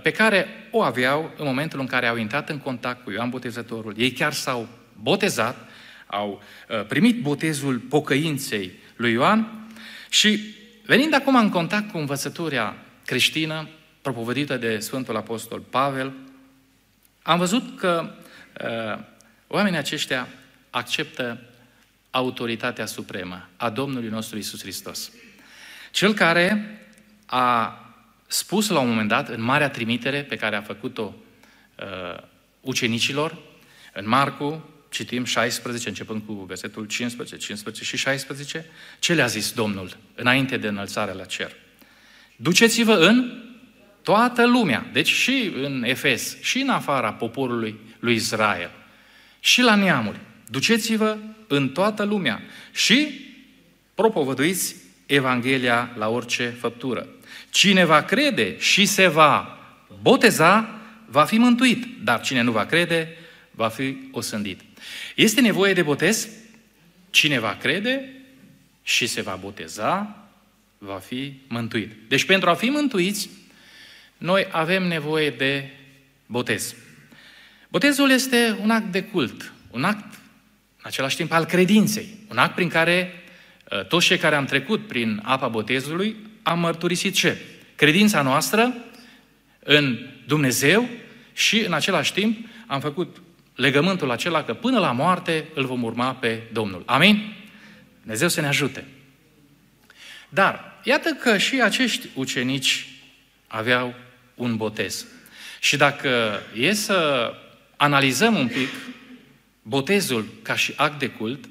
pe 0.01 0.11
care 0.11 0.47
o 0.71 0.81
aveau 0.81 1.31
în 1.37 1.45
momentul 1.45 1.79
în 1.79 1.85
care 1.85 2.07
au 2.07 2.17
intrat 2.17 2.49
în 2.49 2.57
contact 2.57 3.03
cu 3.03 3.11
Ioan 3.11 3.29
Botezătorul. 3.29 3.93
Ei 3.97 4.11
chiar 4.11 4.33
s-au 4.33 4.67
botezat, 5.01 5.67
au 6.07 6.41
uh, 6.69 6.85
primit 6.85 7.21
botezul 7.21 7.77
pocăinței 7.77 8.71
lui 8.95 9.11
Ioan 9.11 9.67
și 10.09 10.55
venind 10.85 11.13
acum 11.13 11.35
în 11.35 11.49
contact 11.49 11.91
cu 11.91 11.97
învățătura 11.97 12.75
creștină 13.05 13.67
propovădită 14.01 14.57
de 14.57 14.79
Sfântul 14.79 15.15
Apostol 15.15 15.59
Pavel, 15.59 16.13
am 17.21 17.37
văzut 17.37 17.79
că 17.79 18.15
uh, 18.63 19.03
oamenii 19.47 19.77
aceștia 19.77 20.27
acceptă 20.69 21.41
autoritatea 22.11 22.85
supremă 22.85 23.49
a 23.57 23.69
Domnului 23.69 24.09
nostru 24.09 24.37
Isus 24.37 24.61
Hristos. 24.61 25.11
Cel 25.91 26.13
care 26.13 26.79
a 27.25 27.75
spus 28.31 28.69
la 28.69 28.79
un 28.79 28.87
moment 28.87 29.07
dat, 29.07 29.29
în 29.29 29.41
marea 29.41 29.69
trimitere 29.69 30.23
pe 30.23 30.35
care 30.35 30.55
a 30.55 30.61
făcut-o 30.61 31.13
uh, 31.79 32.23
ucenicilor, 32.61 33.37
în 33.93 34.07
Marcu, 34.07 34.69
citim 34.89 35.23
16, 35.23 35.89
începând 35.89 36.21
cu 36.25 36.33
versetul 36.33 36.85
15, 36.85 37.37
15 37.37 37.83
și 37.83 37.97
16, 37.97 38.65
ce 38.99 39.13
le-a 39.13 39.25
zis 39.25 39.51
Domnul 39.51 39.97
înainte 40.15 40.57
de 40.57 40.67
înălțarea 40.67 41.13
la 41.13 41.25
cer? 41.25 41.51
Duceți-vă 42.35 42.93
în 42.93 43.43
toată 44.01 44.47
lumea, 44.47 44.89
deci 44.93 45.09
și 45.09 45.51
în 45.61 45.83
Efes, 45.85 46.41
și 46.41 46.59
în 46.59 46.69
afara 46.69 47.13
poporului 47.13 47.79
lui 47.99 48.15
Israel, 48.15 48.71
și 49.39 49.61
la 49.61 49.75
neamuri. 49.75 50.19
Duceți-vă 50.49 51.17
în 51.47 51.69
toată 51.69 52.03
lumea 52.03 52.41
și 52.71 53.25
propovăduiți 53.95 54.75
Evanghelia 55.05 55.93
la 55.97 56.09
orice 56.09 56.55
făptură. 56.59 57.07
Cine 57.51 57.85
va 57.85 58.03
crede 58.03 58.59
și 58.59 58.85
se 58.85 59.07
va 59.07 59.57
boteza, 60.01 60.79
va 61.05 61.23
fi 61.23 61.37
mântuit, 61.37 61.85
dar 62.03 62.21
cine 62.21 62.41
nu 62.41 62.51
va 62.51 62.65
crede, 62.65 63.17
va 63.51 63.67
fi 63.67 63.97
osândit. 64.11 64.61
Este 65.15 65.41
nevoie 65.41 65.73
de 65.73 65.81
botez? 65.81 66.27
Cine 67.09 67.39
va 67.39 67.57
crede 67.59 68.09
și 68.83 69.07
se 69.07 69.21
va 69.21 69.35
boteza, 69.35 70.17
va 70.77 70.97
fi 70.97 71.33
mântuit. 71.47 71.91
Deci 72.07 72.25
pentru 72.25 72.49
a 72.49 72.53
fi 72.53 72.69
mântuiți, 72.69 73.29
noi 74.17 74.47
avem 74.51 74.83
nevoie 74.83 75.29
de 75.29 75.69
botez. 76.25 76.75
Botezul 77.69 78.11
este 78.11 78.57
un 78.61 78.69
act 78.69 78.91
de 78.91 79.03
cult, 79.03 79.53
un 79.71 79.83
act, 79.83 80.13
în 80.77 80.83
același 80.83 81.15
timp, 81.15 81.31
al 81.31 81.45
credinței, 81.45 82.17
un 82.27 82.37
act 82.37 82.55
prin 82.55 82.69
care 82.69 83.23
uh, 83.71 83.85
toți 83.85 84.05
cei 84.05 84.17
care 84.17 84.35
am 84.35 84.45
trecut 84.45 84.87
prin 84.87 85.21
apa 85.23 85.47
botezului 85.47 86.15
am 86.43 86.59
mărturisit 86.59 87.13
ce? 87.13 87.37
Credința 87.75 88.21
noastră 88.21 88.73
în 89.59 89.97
Dumnezeu 90.27 90.89
și 91.33 91.59
în 91.59 91.73
același 91.73 92.13
timp 92.13 92.47
am 92.67 92.79
făcut 92.79 93.21
legământul 93.55 94.11
acela 94.11 94.43
că 94.43 94.53
până 94.53 94.79
la 94.79 94.91
moarte 94.91 95.45
îl 95.53 95.65
vom 95.65 95.83
urma 95.83 96.13
pe 96.13 96.41
Domnul. 96.51 96.83
Amin? 96.85 97.35
Dumnezeu 97.99 98.27
să 98.27 98.41
ne 98.41 98.47
ajute. 98.47 98.85
Dar, 100.29 100.79
iată 100.83 101.09
că 101.09 101.37
și 101.37 101.61
acești 101.61 102.07
ucenici 102.13 102.87
aveau 103.47 103.93
un 104.35 104.55
botez. 104.55 105.05
Și 105.59 105.77
dacă 105.77 106.39
e 106.55 106.73
să 106.73 107.31
analizăm 107.77 108.35
un 108.35 108.47
pic 108.47 108.69
botezul 109.61 110.25
ca 110.41 110.55
și 110.55 110.73
act 110.75 110.99
de 110.99 111.09
cult, 111.09 111.45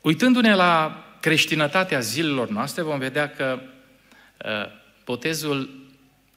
uitându-ne 0.00 0.54
la 0.54 1.04
creștinătatea 1.20 2.00
zilelor 2.00 2.48
noastre, 2.48 2.82
vom 2.82 2.98
vedea 2.98 3.30
că 3.30 3.60
Uh, 3.60 3.75
botezul, 5.04 5.86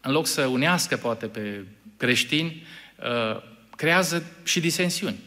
în 0.02 0.12
loc 0.12 0.28
să 0.28 0.46
unească 0.46 0.98
poate 0.98 1.26
pe 1.26 1.64
creștini, 1.98 2.64
uh, 2.96 3.42
creează 3.76 4.24
și 4.44 4.60
disensiuni. 4.60 5.20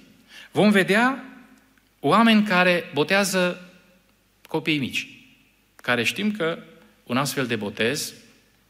Vom 0.51 0.71
vedea 0.71 1.25
oameni 2.01 2.43
care 2.43 2.91
botează 2.95 3.71
copii 4.49 4.79
mici, 4.79 5.09
care 5.77 6.03
știm 6.03 6.31
că 6.31 6.59
un 7.03 7.17
astfel 7.17 7.47
de 7.47 7.57
botez 7.57 8.13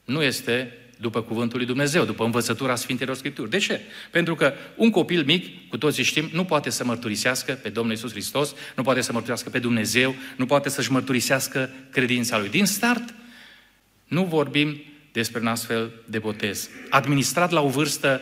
nu 0.04 0.23
este 0.23 0.76
după 0.97 1.23
cuvântul 1.23 1.59
lui 1.59 1.66
Dumnezeu, 1.66 2.04
după 2.04 2.25
învățătura 2.25 2.75
Sfintelor 2.75 3.16
Scripturi. 3.16 3.50
De 3.50 3.59
ce? 3.59 3.80
Pentru 4.11 4.35
că 4.35 4.52
un 4.76 4.90
copil 4.90 5.25
mic, 5.25 5.68
cu 5.68 5.78
toții 5.78 6.02
știm, 6.02 6.28
nu 6.32 6.44
poate 6.44 6.71
să 6.71 6.85
mărturisească 6.85 7.52
pe 7.52 7.68
Domnul 7.68 7.94
Isus 7.94 8.11
Hristos, 8.11 8.54
nu 8.76 8.82
poate 8.82 9.00
să 9.00 9.12
mărturisească 9.12 9.50
pe 9.50 9.59
Dumnezeu, 9.59 10.14
nu 10.37 10.47
poate 10.47 10.68
să-și 10.68 10.92
mărturisească 10.92 11.71
credința 11.90 12.38
lui. 12.38 12.49
Din 12.49 12.66
start, 12.66 13.14
nu 14.12 14.25
vorbim 14.25 14.83
despre 15.12 15.40
un 15.40 15.47
astfel 15.47 15.92
de 16.04 16.19
botez. 16.19 16.71
Administrat 16.90 17.50
la 17.50 17.61
o 17.61 17.69
vârstă 17.69 18.21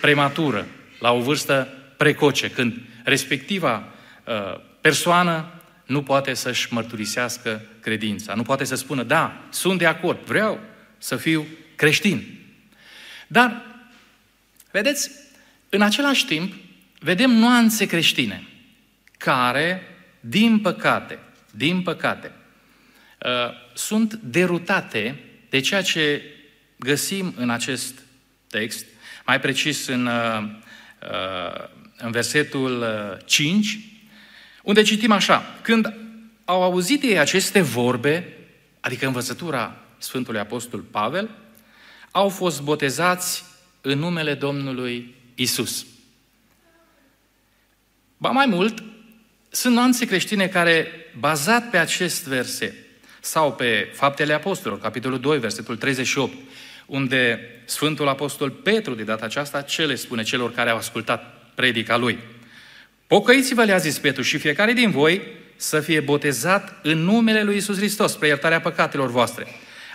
prematură, 0.00 0.66
la 0.98 1.12
o 1.12 1.20
vârstă 1.20 1.68
precoce, 1.96 2.50
când 2.50 2.80
respectiva 3.04 3.88
uh, 4.24 4.60
persoană 4.80 5.52
nu 5.86 6.02
poate 6.02 6.34
să-și 6.34 6.72
mărturisească 6.72 7.62
credința, 7.80 8.34
nu 8.34 8.42
poate 8.42 8.64
să 8.64 8.74
spună, 8.74 9.02
da, 9.02 9.42
sunt 9.50 9.78
de 9.78 9.86
acord, 9.86 10.18
vreau 10.24 10.60
să 10.98 11.16
fiu 11.16 11.46
creștin. 11.76 12.38
Dar, 13.26 13.62
vedeți, 14.70 15.10
în 15.68 15.82
același 15.82 16.26
timp, 16.26 16.54
vedem 16.98 17.30
nuanțe 17.30 17.86
creștine 17.86 18.48
care, 19.18 19.82
din 20.20 20.58
păcate, 20.58 21.18
din 21.50 21.82
păcate, 21.82 22.32
uh, 22.34 22.41
sunt 23.74 24.14
derutate 24.14 25.20
de 25.50 25.60
ceea 25.60 25.82
ce 25.82 26.22
găsim 26.76 27.34
în 27.36 27.50
acest 27.50 27.94
text, 28.46 28.86
mai 29.26 29.40
precis 29.40 29.86
în, 29.86 30.06
uh, 30.06 30.42
uh, 31.02 31.68
în 31.96 32.10
versetul 32.10 32.86
5, 33.24 33.78
unde 34.62 34.82
citim 34.82 35.10
așa, 35.10 35.58
când 35.62 35.94
au 36.44 36.62
auzit 36.62 37.02
ei 37.02 37.18
aceste 37.18 37.60
vorbe, 37.60 38.32
adică 38.80 39.06
învățătura 39.06 39.76
Sfântului 39.98 40.40
Apostol 40.40 40.80
Pavel, 40.80 41.30
au 42.10 42.28
fost 42.28 42.62
botezați 42.62 43.44
în 43.80 43.98
numele 43.98 44.34
Domnului 44.34 45.14
Isus. 45.34 45.86
Ba 48.16 48.30
mai 48.30 48.46
mult, 48.46 48.82
sunt 49.50 49.74
nuanțe 49.74 50.06
creștine 50.06 50.46
care, 50.46 50.88
bazat 51.18 51.70
pe 51.70 51.76
acest 51.78 52.26
verset, 52.26 52.74
sau 53.24 53.52
pe 53.52 53.90
Faptele 53.92 54.32
Apostolilor, 54.32 54.82
capitolul 54.82 55.20
2, 55.20 55.38
versetul 55.38 55.76
38, 55.76 56.32
unde 56.86 57.40
Sfântul 57.64 58.08
Apostol 58.08 58.50
Petru, 58.50 58.94
de 58.94 59.02
data 59.02 59.24
aceasta, 59.24 59.60
ce 59.60 59.86
le 59.86 59.94
spune 59.94 60.22
celor 60.22 60.52
care 60.52 60.70
au 60.70 60.76
ascultat 60.76 61.50
predica 61.54 61.96
lui? 61.96 62.18
Pocăiți-vă, 63.06 63.64
le-a 63.64 63.76
zis 63.76 63.98
Petru, 63.98 64.22
și 64.22 64.38
fiecare 64.38 64.72
din 64.72 64.90
voi 64.90 65.22
să 65.56 65.80
fie 65.80 66.00
botezat 66.00 66.78
în 66.82 66.98
numele 66.98 67.42
lui 67.42 67.56
Isus 67.56 67.76
Hristos, 67.76 68.12
spre 68.12 68.26
iertarea 68.26 68.60
păcatelor 68.60 69.10
voastre. 69.10 69.46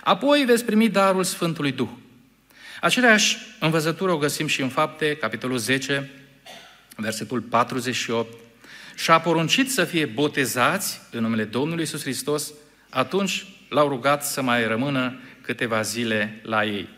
Apoi 0.04 0.44
veți 0.46 0.64
primi 0.64 0.88
darul 0.88 1.24
Sfântului 1.24 1.72
Duh. 1.72 1.88
Aceleași 2.80 3.36
învățătură 3.60 4.12
o 4.12 4.18
găsim 4.18 4.46
și 4.46 4.62
în 4.62 4.68
fapte, 4.68 5.16
capitolul 5.16 5.58
10, 5.58 6.10
versetul 6.96 7.40
48. 7.40 8.36
Și 8.96 9.10
a 9.10 9.20
poruncit 9.20 9.70
să 9.70 9.84
fie 9.84 10.04
botezați 10.04 11.00
în 11.10 11.22
numele 11.22 11.44
Domnului 11.44 11.82
Isus 11.82 12.02
Hristos, 12.02 12.52
atunci 12.90 13.44
l-au 13.68 13.88
rugat 13.88 14.24
să 14.24 14.42
mai 14.42 14.66
rămână 14.66 15.20
câteva 15.40 15.82
zile 15.82 16.40
la 16.42 16.64
ei. 16.64 16.88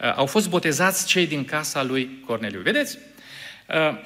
Uh, 0.00 0.12
au 0.16 0.26
fost 0.26 0.48
botezați 0.48 1.06
cei 1.06 1.26
din 1.26 1.44
casa 1.44 1.82
lui 1.82 2.20
Corneliu. 2.26 2.60
Vedeți? 2.60 2.98
Uh, 3.68 3.98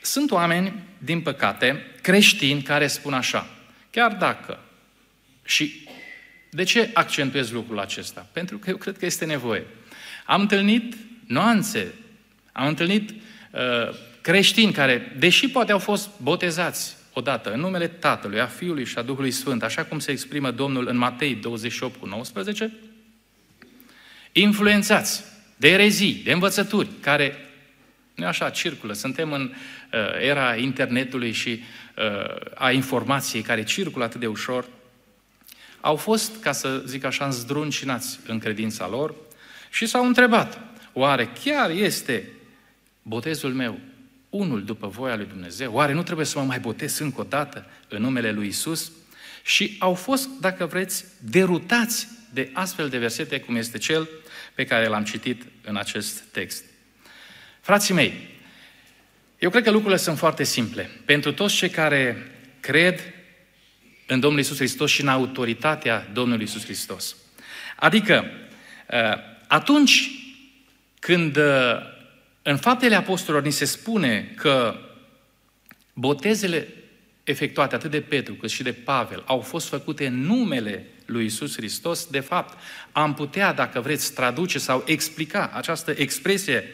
sunt 0.00 0.30
oameni, 0.30 0.72
din 0.98 1.20
păcate, 1.20 1.86
creștini 2.02 2.62
care 2.62 2.86
spun 2.86 3.12
așa, 3.12 3.46
chiar 3.90 4.12
dacă, 4.12 4.58
și 5.44 5.88
de 6.50 6.62
ce 6.62 6.90
accentuez 6.94 7.50
lucrul 7.50 7.78
acesta? 7.78 8.26
Pentru 8.32 8.58
că 8.58 8.70
eu 8.70 8.76
cred 8.76 8.98
că 8.98 9.04
este 9.04 9.24
nevoie. 9.24 9.66
Am 10.24 10.40
întâlnit 10.40 10.96
nuanțe, 11.26 11.94
am 12.52 12.66
întâlnit 12.66 13.10
uh, 13.10 13.94
creștini 14.20 14.72
care, 14.72 15.12
deși 15.18 15.48
poate 15.48 15.72
au 15.72 15.78
fost 15.78 16.08
botezați 16.22 16.96
odată 17.12 17.52
în 17.52 17.60
numele 17.60 17.88
Tatălui, 17.88 18.40
a 18.40 18.46
Fiului 18.46 18.84
și 18.84 18.98
a 18.98 19.02
Duhului 19.02 19.30
Sfânt, 19.30 19.62
așa 19.62 19.84
cum 19.84 19.98
se 19.98 20.10
exprimă 20.10 20.50
Domnul 20.50 20.86
în 20.88 20.96
Matei 20.96 21.34
28 21.34 22.00
cu 22.00 22.06
19, 22.06 22.72
influențați 24.32 25.24
de 25.56 25.68
erezii, 25.68 26.20
de 26.24 26.32
învățături, 26.32 26.88
care, 27.00 27.36
nu 28.14 28.26
așa, 28.26 28.50
circulă. 28.50 28.92
Suntem 28.92 29.32
în 29.32 29.42
uh, 29.92 29.98
era 30.20 30.56
internetului 30.56 31.32
și 31.32 31.62
uh, 31.96 32.36
a 32.54 32.70
informației 32.70 33.42
care 33.42 33.64
circulă 33.64 34.04
atât 34.04 34.20
de 34.20 34.26
ușor. 34.26 34.66
Au 35.80 35.96
fost, 35.96 36.42
ca 36.42 36.52
să 36.52 36.82
zic 36.86 37.04
așa, 37.04 37.24
îndruncinați 37.24 38.20
în 38.26 38.38
credința 38.38 38.88
lor 38.88 39.14
și 39.70 39.86
s-au 39.86 40.06
întrebat, 40.06 40.60
oare 40.92 41.30
chiar 41.44 41.70
este 41.70 42.28
botezul 43.02 43.52
meu 43.52 43.78
unul 44.30 44.64
după 44.64 44.86
voia 44.86 45.16
lui 45.16 45.26
Dumnezeu? 45.26 45.72
Oare 45.72 45.92
nu 45.92 46.02
trebuie 46.02 46.26
să 46.26 46.38
mă 46.38 46.44
mai 46.44 46.60
botez 46.60 46.98
încă 46.98 47.20
o 47.20 47.24
dată 47.24 47.66
în 47.88 48.02
numele 48.02 48.32
lui 48.32 48.46
Isus? 48.46 48.92
Și 49.42 49.76
au 49.78 49.94
fost, 49.94 50.28
dacă 50.40 50.66
vreți, 50.66 51.04
derutați 51.18 52.08
de 52.32 52.50
astfel 52.52 52.88
de 52.88 52.98
versete 52.98 53.40
cum 53.40 53.56
este 53.56 53.78
cel 53.78 54.08
pe 54.54 54.64
care 54.64 54.86
l-am 54.86 55.04
citit 55.04 55.42
în 55.64 55.76
acest 55.76 56.20
text. 56.20 56.64
Frații 57.60 57.94
mei, 57.94 58.28
eu 59.38 59.50
cred 59.50 59.62
că 59.62 59.70
lucrurile 59.70 60.00
sunt 60.00 60.18
foarte 60.18 60.44
simple. 60.44 60.90
Pentru 61.04 61.32
toți 61.32 61.54
cei 61.54 61.70
care 61.70 62.30
cred 62.60 63.00
în 64.06 64.20
Domnul 64.20 64.40
Isus 64.40 64.56
Hristos 64.56 64.90
și 64.90 65.00
în 65.00 65.08
autoritatea 65.08 66.08
Domnului 66.12 66.44
Isus 66.44 66.64
Hristos. 66.64 67.16
Adică, 67.76 68.24
uh, 68.90 68.98
atunci 69.46 70.10
când 70.98 71.36
uh, 71.36 71.44
în 72.42 72.56
faptele 72.56 72.94
apostolilor 72.94 73.46
ni 73.46 73.52
se 73.52 73.64
spune 73.64 74.32
că 74.36 74.74
botezele 75.92 76.68
efectuate 77.24 77.74
atât 77.74 77.90
de 77.90 78.00
Petru 78.00 78.34
cât 78.34 78.50
și 78.50 78.62
de 78.62 78.72
Pavel 78.72 79.22
au 79.26 79.40
fost 79.40 79.68
făcute 79.68 80.06
în 80.06 80.20
numele 80.20 80.86
lui 81.04 81.24
Isus 81.24 81.56
Hristos, 81.56 82.06
de 82.06 82.20
fapt, 82.20 82.58
am 82.92 83.14
putea, 83.14 83.52
dacă 83.52 83.80
vreți, 83.80 84.12
traduce 84.12 84.58
sau 84.58 84.82
explica 84.86 85.50
această 85.54 85.94
expresie 85.96 86.64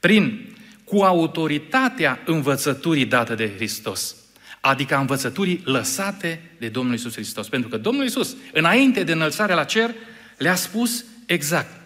prin 0.00 0.54
cu 0.84 1.02
autoritatea 1.02 2.20
învățăturii 2.24 3.06
dată 3.06 3.34
de 3.34 3.52
Hristos, 3.54 4.16
adică 4.60 4.94
a 4.94 5.00
învățăturii 5.00 5.60
lăsate 5.64 6.40
de 6.58 6.68
Domnul 6.68 6.94
Isus 6.94 7.12
Hristos. 7.12 7.48
Pentru 7.48 7.68
că 7.68 7.76
Domnul 7.76 8.04
Isus, 8.04 8.36
înainte 8.52 9.02
de 9.02 9.12
înălțarea 9.12 9.54
la 9.54 9.64
cer, 9.64 9.94
le-a 10.38 10.54
spus 10.54 11.04
exact, 11.26 11.85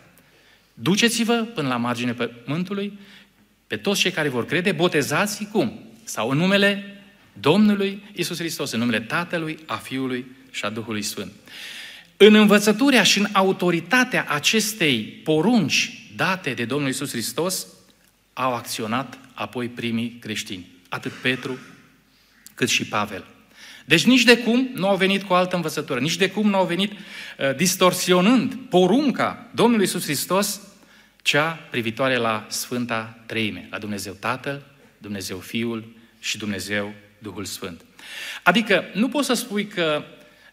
duceți-vă 0.82 1.34
până 1.54 1.68
la 1.68 1.76
margine 1.76 2.12
pământului, 2.12 2.98
pe 3.66 3.76
toți 3.76 4.00
cei 4.00 4.10
care 4.10 4.28
vor 4.28 4.46
crede, 4.46 4.72
botezați 4.72 5.44
cum? 5.44 5.80
Sau 6.04 6.30
în 6.30 6.36
numele 6.36 7.02
Domnului 7.32 8.02
Isus 8.14 8.38
Hristos, 8.38 8.72
în 8.72 8.78
numele 8.78 9.00
Tatălui, 9.00 9.58
a 9.66 9.76
Fiului 9.76 10.26
și 10.50 10.64
a 10.64 10.70
Duhului 10.70 11.02
Sfânt. 11.02 11.32
În 12.16 12.34
învățătura 12.34 13.02
și 13.02 13.18
în 13.18 13.26
autoritatea 13.32 14.26
acestei 14.28 15.02
porunci 15.02 16.08
date 16.16 16.50
de 16.50 16.64
Domnul 16.64 16.88
Isus 16.88 17.10
Hristos, 17.10 17.66
au 18.32 18.54
acționat 18.54 19.18
apoi 19.34 19.68
primii 19.68 20.16
creștini, 20.20 20.66
atât 20.88 21.12
Petru 21.12 21.58
cât 22.54 22.68
și 22.68 22.84
Pavel. 22.84 23.24
Deci 23.84 24.04
nici 24.04 24.22
de 24.22 24.38
cum 24.38 24.68
nu 24.74 24.88
au 24.88 24.96
venit 24.96 25.22
cu 25.22 25.32
altă 25.32 25.56
învățătură, 25.56 26.00
nici 26.00 26.16
de 26.16 26.30
cum 26.30 26.48
nu 26.48 26.56
au 26.56 26.66
venit 26.66 26.92
uh, 26.92 27.56
distorsionând 27.56 28.54
porunca 28.54 29.46
Domnului 29.54 29.84
Isus 29.84 30.02
Hristos, 30.02 30.60
cea 31.22 31.50
privitoare 31.70 32.16
la 32.16 32.46
Sfânta 32.48 33.18
Treime, 33.26 33.68
la 33.70 33.78
Dumnezeu 33.78 34.12
Tatăl, 34.12 34.62
Dumnezeu 34.98 35.38
Fiul 35.38 35.96
și 36.20 36.38
Dumnezeu 36.38 36.94
Duhul 37.18 37.44
Sfânt. 37.44 37.84
Adică 38.42 38.84
nu 38.94 39.08
poți 39.08 39.26
să 39.26 39.34
spui 39.34 39.66
că 39.66 40.04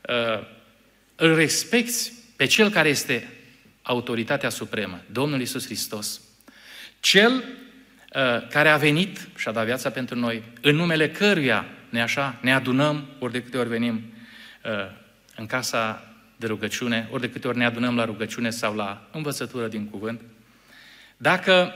uh, 0.09 0.47
îl 1.15 1.35
respecti 1.35 2.11
pe 2.35 2.45
Cel 2.45 2.69
care 2.69 2.89
este 2.89 3.27
autoritatea 3.81 4.49
supremă, 4.49 5.01
Domnul 5.11 5.41
Isus 5.41 5.65
Hristos, 5.65 6.21
Cel 6.99 7.31
uh, 7.33 8.47
care 8.49 8.69
a 8.69 8.77
venit 8.77 9.27
și 9.35 9.47
a 9.47 9.51
dat 9.51 9.65
viața 9.65 9.89
pentru 9.89 10.15
noi, 10.15 10.43
în 10.61 10.75
numele 10.75 11.09
căruia, 11.09 11.65
ne 11.89 12.01
așa, 12.01 12.39
ne 12.41 12.53
adunăm 12.53 13.07
ori 13.19 13.31
de 13.31 13.43
câte 13.43 13.57
ori 13.57 13.69
venim 13.69 14.13
uh, 14.65 14.71
în 15.35 15.45
casa 15.45 16.07
de 16.37 16.47
rugăciune, 16.47 17.07
ori 17.11 17.21
de 17.21 17.29
câte 17.29 17.47
ori 17.47 17.57
ne 17.57 17.65
adunăm 17.65 17.95
la 17.95 18.05
rugăciune 18.05 18.49
sau 18.49 18.75
la 18.75 19.07
învățătură 19.11 19.67
din 19.67 19.85
cuvânt, 19.85 20.21
dacă 21.17 21.73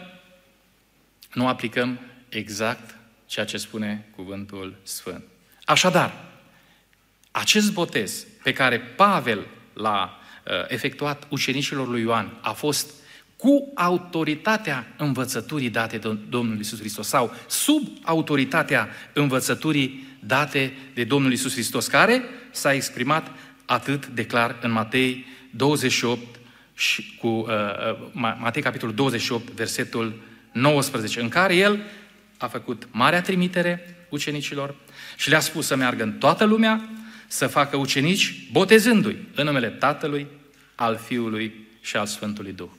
nu 1.34 1.48
aplicăm 1.48 2.00
exact 2.30 2.96
ceea 3.26 3.46
ce 3.46 3.58
spune 3.58 4.08
cuvântul 4.16 4.76
Sfânt. 4.84 5.24
Așadar, 5.66 6.26
acest 7.32 7.74
botez 7.74 8.26
pe 8.44 8.54
care 8.54 8.80
Pavel 8.80 9.48
l-a 9.74 10.20
uh, 10.46 10.54
efectuat 10.68 11.28
ucenicilor 11.30 11.88
lui 11.88 12.02
Ioan 12.02 12.38
a 12.42 12.52
fost 12.52 12.94
cu 13.36 13.72
autoritatea 13.76 14.94
învățăturii 14.98 15.70
date 15.70 15.98
de 15.98 16.18
Domnul 16.30 16.60
Isus 16.60 16.80
Hristos 16.80 17.08
sau 17.08 17.36
sub 17.48 17.88
autoritatea 18.04 18.90
învățăturii 19.14 20.18
date 20.20 20.74
de 20.94 21.04
Domnul 21.04 21.32
Isus 21.32 21.52
Hristos, 21.52 21.88
care 21.88 22.24
s-a 22.52 22.74
exprimat 22.74 23.32
atât 23.66 24.08
de 24.08 24.26
clar 24.26 24.56
în 24.62 24.72
Matei 24.72 25.26
28 25.50 26.40
și 26.74 27.18
cu 27.20 27.28
uh, 27.28 27.48
uh 27.92 28.36
Matei 28.40 28.62
capitolul 28.62 28.96
28, 28.96 29.50
versetul 29.50 30.22
19, 30.52 31.22
în 31.22 31.30
care 31.30 31.56
el 31.56 31.80
a 32.38 32.48
făcut 32.48 32.88
marea 32.92 33.22
trimitere 33.22 34.06
ucenicilor 34.10 34.76
și 35.18 35.30
le-a 35.30 35.40
spus 35.40 35.66
să 35.66 35.76
meargă 35.76 36.04
în 36.04 36.12
toată 36.12 36.44
lumea, 36.44 36.90
să 37.28 37.48
facă 37.48 37.78
ucenici, 37.78 38.48
botezându-i 38.52 39.28
în 39.36 39.46
numele 39.46 39.68
Tatălui, 39.68 40.28
al 40.76 40.98
Fiului 40.98 41.54
și 41.82 41.96
al 41.96 42.06
Sfântului 42.06 42.52
Duh. 42.52 42.70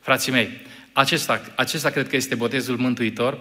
Frații 0.00 0.32
mei, 0.32 0.60
acesta, 0.92 1.40
acesta 1.54 1.90
cred 1.90 2.08
că 2.08 2.16
este 2.16 2.34
botezul 2.34 2.76
mântuitor, 2.76 3.38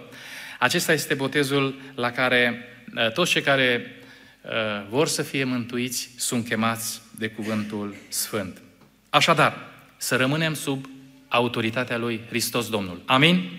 acesta 0.59 0.93
este 0.93 1.13
botezul 1.13 1.75
la 1.95 2.11
care 2.11 2.67
uh, 2.95 3.11
toți 3.11 3.31
cei 3.31 3.41
care 3.41 3.95
uh, 4.41 4.51
vor 4.89 5.07
să 5.07 5.21
fie 5.21 5.43
mântuiți 5.43 6.09
sunt 6.17 6.47
chemați 6.47 7.01
de 7.17 7.27
cuvântul 7.27 7.95
Sfânt. 8.09 8.61
Așadar, 9.09 9.74
să 10.05 10.15
rămânem 10.15 10.53
sub 10.53 10.89
autoritatea 11.27 11.97
lui 11.97 12.21
Hristos 12.27 12.69
Domnul. 12.69 13.01
Amin? 13.05 13.49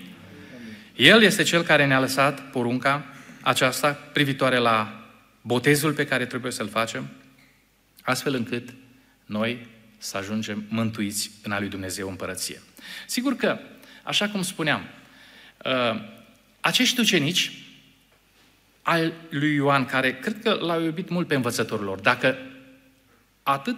El 0.96 1.22
este 1.22 1.42
cel 1.42 1.62
care 1.62 1.86
ne-a 1.86 2.00
lăsat 2.00 2.50
porunca 2.50 3.04
aceasta 3.40 3.92
privitoare 3.92 4.56
la 4.56 5.06
botezul 5.40 5.92
pe 5.92 6.06
care 6.06 6.26
trebuie 6.26 6.52
să-l 6.52 6.68
facem, 6.68 7.08
astfel 8.02 8.34
încât 8.34 8.68
noi 9.24 9.66
să 9.98 10.16
ajungem 10.16 10.64
mântuiți 10.68 11.30
în 11.42 11.52
a 11.52 11.58
lui 11.58 11.68
Dumnezeu 11.68 12.08
împărăție. 12.08 12.62
Sigur 13.06 13.36
că, 13.36 13.58
așa 14.02 14.28
cum 14.28 14.42
spuneam, 14.42 14.80
uh, 15.64 16.00
acești 16.60 17.00
ucenici 17.00 17.52
al 18.82 19.12
lui 19.30 19.54
Ioan, 19.54 19.84
care 19.84 20.14
cred 20.14 20.42
că 20.42 20.58
l-au 20.60 20.82
iubit 20.82 21.08
mult 21.08 21.26
pe 21.26 21.34
învățătorul 21.34 21.84
lor, 21.84 21.98
dacă 21.98 22.36
atât 23.42 23.76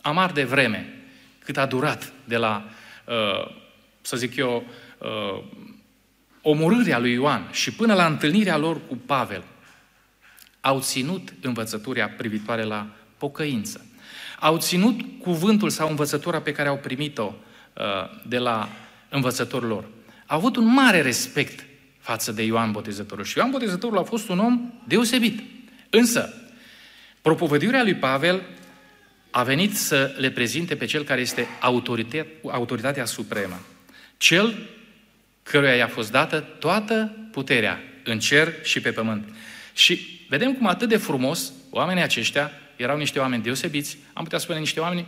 amar 0.00 0.32
de 0.32 0.44
vreme 0.44 0.94
cât 1.50 1.58
a 1.58 1.66
durat 1.66 2.12
de 2.24 2.36
la, 2.36 2.64
uh, 3.04 3.54
să 4.00 4.16
zic 4.16 4.36
eu, 4.36 4.64
uh, 4.98 5.42
omorârea 6.42 6.98
lui 6.98 7.12
Ioan 7.12 7.48
și 7.52 7.72
până 7.72 7.94
la 7.94 8.06
întâlnirea 8.06 8.56
lor 8.56 8.80
cu 8.88 8.96
Pavel, 8.96 9.42
au 10.60 10.80
ținut 10.80 11.34
învățătura 11.42 12.08
privitoare 12.08 12.62
la 12.62 12.86
pocăință. 13.16 13.86
Au 14.40 14.58
ținut 14.58 15.00
cuvântul 15.20 15.70
sau 15.70 15.88
învățătura 15.88 16.40
pe 16.40 16.52
care 16.52 16.68
au 16.68 16.76
primit-o 16.76 17.32
uh, 17.32 17.84
de 18.26 18.38
la 18.38 18.68
învățătorul 19.08 19.68
lor. 19.68 19.84
Au 20.26 20.36
avut 20.36 20.56
un 20.56 20.72
mare 20.72 21.00
respect 21.00 21.66
față 21.98 22.32
de 22.32 22.42
Ioan 22.42 22.72
Botezătorul. 22.72 23.24
Și 23.24 23.38
Ioan 23.38 23.50
Botezătorul 23.50 23.98
a 23.98 24.02
fost 24.02 24.28
un 24.28 24.38
om 24.38 24.72
deosebit. 24.86 25.42
Însă, 25.90 26.34
propovădirea 27.22 27.82
lui 27.82 27.94
Pavel 27.94 28.42
a 29.30 29.42
venit 29.42 29.76
să 29.76 30.14
le 30.16 30.30
prezinte 30.30 30.76
pe 30.76 30.84
cel 30.84 31.02
care 31.02 31.20
este 31.20 31.46
autoritatea 32.50 33.04
supremă. 33.04 33.60
Cel 34.16 34.54
căruia 35.42 35.74
i-a 35.74 35.88
fost 35.88 36.10
dată 36.10 36.40
toată 36.58 37.12
puterea 37.32 37.82
în 38.04 38.18
cer 38.18 38.54
și 38.62 38.80
pe 38.80 38.90
pământ. 38.90 39.28
Și 39.74 40.24
vedem 40.28 40.54
cum 40.54 40.66
atât 40.66 40.88
de 40.88 40.96
frumos 40.96 41.52
oamenii 41.70 42.02
aceștia 42.02 42.50
erau 42.76 42.96
niște 42.96 43.18
oameni 43.18 43.42
deosebiți, 43.42 43.98
am 44.12 44.22
putea 44.22 44.38
spune 44.38 44.58
niște 44.58 44.80
oameni 44.80 45.06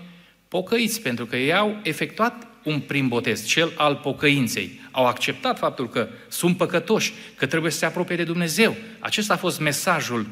pocăiți, 0.49 1.01
pentru 1.01 1.27
că 1.27 1.37
ei 1.37 1.55
au 1.55 1.81
efectuat 1.83 2.47
un 2.63 2.81
prim 2.81 3.09
botez, 3.09 3.47
cel 3.47 3.73
al 3.77 3.95
pocăinței. 3.95 4.81
Au 4.91 5.07
acceptat 5.07 5.59
faptul 5.59 5.89
că 5.89 6.09
sunt 6.29 6.57
păcătoși, 6.57 7.13
că 7.37 7.47
trebuie 7.47 7.71
să 7.71 7.79
se 7.79 7.85
apropie 7.85 8.17
de 8.17 8.25
Dumnezeu. 8.25 8.77
Acesta 8.99 9.33
a 9.35 9.37
fost 9.37 9.61
mesajul 9.61 10.27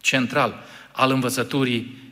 central 0.00 0.64
al 0.92 1.10
învățăturii 1.10 1.78
uh, 1.78 2.05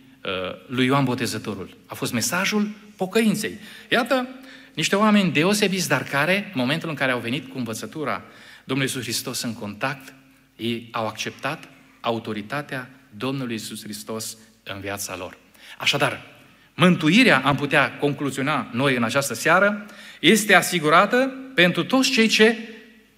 lui 0.66 0.84
Ioan 0.84 1.04
Botezătorul. 1.04 1.76
A 1.86 1.94
fost 1.94 2.12
mesajul 2.12 2.68
pocăinței. 2.96 3.58
Iată, 3.90 4.28
niște 4.74 4.96
oameni 4.96 5.32
deosebiți, 5.32 5.88
dar 5.88 6.02
care, 6.02 6.44
în 6.44 6.60
momentul 6.60 6.88
în 6.88 6.94
care 6.94 7.12
au 7.12 7.18
venit 7.18 7.50
cu 7.50 7.58
învățătura 7.58 8.22
Domnului 8.64 8.90
Iisus 8.92 9.02
Hristos 9.02 9.42
în 9.42 9.54
contact, 9.54 10.14
ei 10.56 10.88
au 10.92 11.06
acceptat 11.06 11.68
autoritatea 12.00 12.90
Domnului 13.16 13.52
Iisus 13.52 13.82
Hristos 13.82 14.36
în 14.62 14.80
viața 14.80 15.16
lor. 15.16 15.36
Așadar, 15.78 16.26
mântuirea, 16.74 17.40
am 17.44 17.56
putea 17.56 17.96
concluziona 17.98 18.70
noi 18.72 18.96
în 18.96 19.02
această 19.02 19.34
seară, 19.34 19.86
este 20.20 20.54
asigurată 20.54 21.34
pentru 21.54 21.84
toți 21.84 22.10
cei 22.10 22.26
ce 22.26 22.56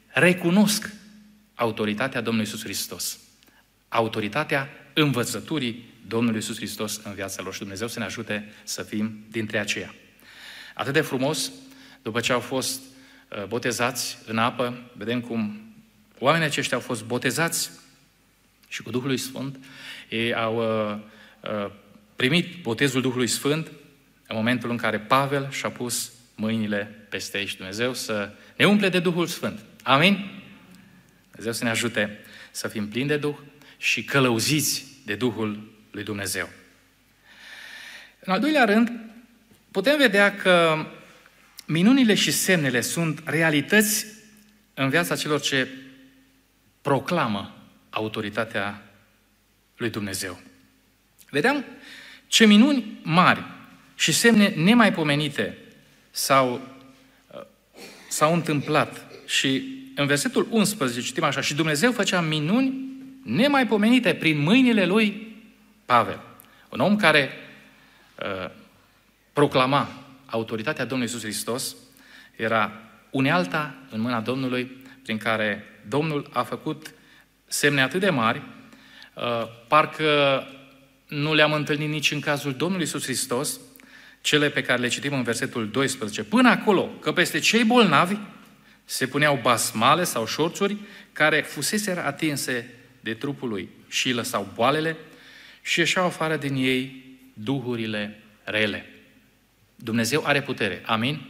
recunosc 0.07 0.91
autoritatea 1.55 2.21
Domnului 2.21 2.49
Iisus 2.49 2.65
Hristos. 2.65 3.19
Autoritatea 3.89 4.69
învățăturii 4.95 5.95
Domnului 6.09 6.37
Iisus 6.37 6.57
Hristos 6.57 7.01
în 7.05 7.15
viața 7.15 7.43
lor. 7.43 7.53
Și 7.53 7.59
Dumnezeu 7.59 7.89
să 7.89 7.99
ne 7.99 8.05
ajute 8.05 8.53
să 8.65 8.83
fim 8.83 9.25
dintre 9.31 9.59
aceia. 9.59 9.95
Atât 10.75 10.93
de 10.93 11.01
frumos, 11.01 11.53
după 12.03 12.21
ce 12.21 12.33
au 12.33 12.41
fost 12.41 12.81
uh, 13.29 13.45
botezați 13.45 14.19
în 14.27 14.39
apă, 14.39 14.91
vedem 14.93 15.21
cum 15.21 15.61
oamenii 16.19 16.47
aceștia 16.47 16.77
au 16.77 16.83
fost 16.83 17.05
botezați 17.05 17.71
și 18.69 18.83
cu 18.83 18.91
Duhul 18.91 19.17
Sfânt, 19.17 19.59
ei 20.09 20.35
au 20.35 20.57
uh, 20.57 20.99
uh, 21.41 21.71
primit 22.17 22.63
botezul 22.63 23.01
Duhului 23.01 23.27
Sfânt 23.27 23.67
în 24.27 24.37
momentul 24.37 24.71
în 24.71 24.77
care 24.77 24.99
Pavel 24.99 25.51
și-a 25.51 25.71
pus 25.71 26.13
mâinile 26.35 27.07
peste 27.09 27.39
ei 27.39 27.47
și 27.47 27.57
Dumnezeu 27.57 27.95
să 27.95 28.31
ne 28.57 28.67
umple 28.67 28.89
de 28.89 28.99
Duhul 28.99 29.27
Sfânt. 29.27 29.61
Amin? 29.83 30.43
Dumnezeu 31.31 31.53
să 31.53 31.65
ne 31.65 31.71
ajute 31.71 32.19
să 32.51 32.69
fim 32.69 32.89
plini 32.89 33.09
de 33.09 33.17
Duh 33.17 33.37
și 33.77 34.05
călăuziți 34.05 34.85
de 35.05 35.15
Duhul 35.15 35.76
lui 35.97 36.05
Dumnezeu. 36.05 36.49
În 38.21 38.33
al 38.33 38.41
doilea 38.41 38.65
rând, 38.65 38.93
putem 39.71 39.97
vedea 39.97 40.37
că 40.37 40.87
minunile 41.67 42.15
și 42.15 42.31
semnele 42.31 42.81
sunt 42.81 43.23
realități 43.25 44.07
în 44.75 44.89
viața 44.89 45.17
celor 45.17 45.41
ce 45.41 45.69
proclamă 46.83 47.57
autoritatea 47.91 48.83
lui 49.77 49.91
Dumnezeu. 49.91 50.41
Vedeam 51.31 51.65
ce 52.27 52.47
minuni 52.47 53.01
mari 53.03 53.45
și 53.95 54.13
semne 54.13 54.49
nemaipomenite 54.49 55.59
s-au, 56.11 56.61
uh, 57.35 57.41
s-au 58.09 58.35
întâmplat. 58.35 59.07
Și 59.27 59.63
în 59.95 60.07
versetul 60.07 60.47
11 60.51 61.01
citim 61.01 61.23
așa, 61.23 61.41
și 61.41 61.55
Dumnezeu 61.55 61.93
făcea 61.93 62.21
minuni 62.21 62.75
nemaipomenite 63.23 64.15
prin 64.15 64.39
mâinile 64.39 64.87
lui 64.87 65.26
Pavel. 65.87 66.21
Un 66.69 66.81
om 66.81 66.97
care 66.97 67.31
uh, 68.23 68.51
proclama 69.33 69.89
autoritatea 70.27 70.85
Domnului 70.85 71.13
Iisus 71.13 71.29
Hristos, 71.29 71.77
era 72.37 72.73
unealta 73.11 73.75
în 73.91 74.01
mâna 74.01 74.21
Domnului 74.21 74.85
prin 75.03 75.19
care 75.19 75.65
Domnul 75.89 76.29
a 76.33 76.43
făcut 76.43 76.95
semne 77.47 77.83
atât 77.83 78.01
de 78.01 78.11
mari, 78.11 78.43
uh, 79.15 79.23
parcă 79.69 80.43
nu 81.07 81.35
le-am 81.35 81.53
întâlnit 81.53 81.89
nici 81.89 82.11
în 82.11 82.21
cazul 82.21 82.53
Domnului 82.53 82.85
Iisus 82.85 83.03
Hristos, 83.03 83.61
cele 84.21 84.49
pe 84.49 84.63
care 84.63 84.81
le 84.81 84.89
citim 84.89 85.13
în 85.13 85.23
versetul 85.23 85.71
12, 85.71 86.25
până 86.25 86.49
acolo 86.49 86.85
că 86.85 87.13
peste 87.13 87.39
cei 87.39 87.65
bolnavi 87.65 88.17
se 88.85 89.07
puneau 89.07 89.39
basmale 89.43 90.05
sau 90.05 90.27
șorțuri 90.27 90.77
care 91.13 91.41
fusese 91.41 91.91
atinse 91.91 92.75
de 93.01 93.15
trupul 93.15 93.49
lui 93.49 93.69
și 93.89 94.07
îi 94.07 94.13
lăsau 94.13 94.49
boalele 94.55 94.97
și 95.67 95.79
ieșeau 95.79 96.05
afară 96.05 96.37
din 96.37 96.55
ei 96.55 97.05
duhurile 97.33 98.21
rele. 98.45 98.87
Dumnezeu 99.77 100.25
are 100.25 100.43
putere. 100.43 100.83
Amin? 100.85 101.23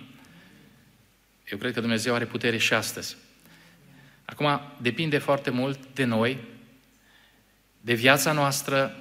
Eu 1.50 1.58
cred 1.58 1.72
că 1.72 1.80
Dumnezeu 1.80 2.14
are 2.14 2.24
putere 2.24 2.56
și 2.56 2.72
astăzi. 2.72 3.16
Acum, 4.24 4.60
depinde 4.80 5.18
foarte 5.18 5.50
mult 5.50 5.78
de 5.94 6.04
noi, 6.04 6.38
de 7.80 7.94
viața 7.94 8.32
noastră, 8.32 8.96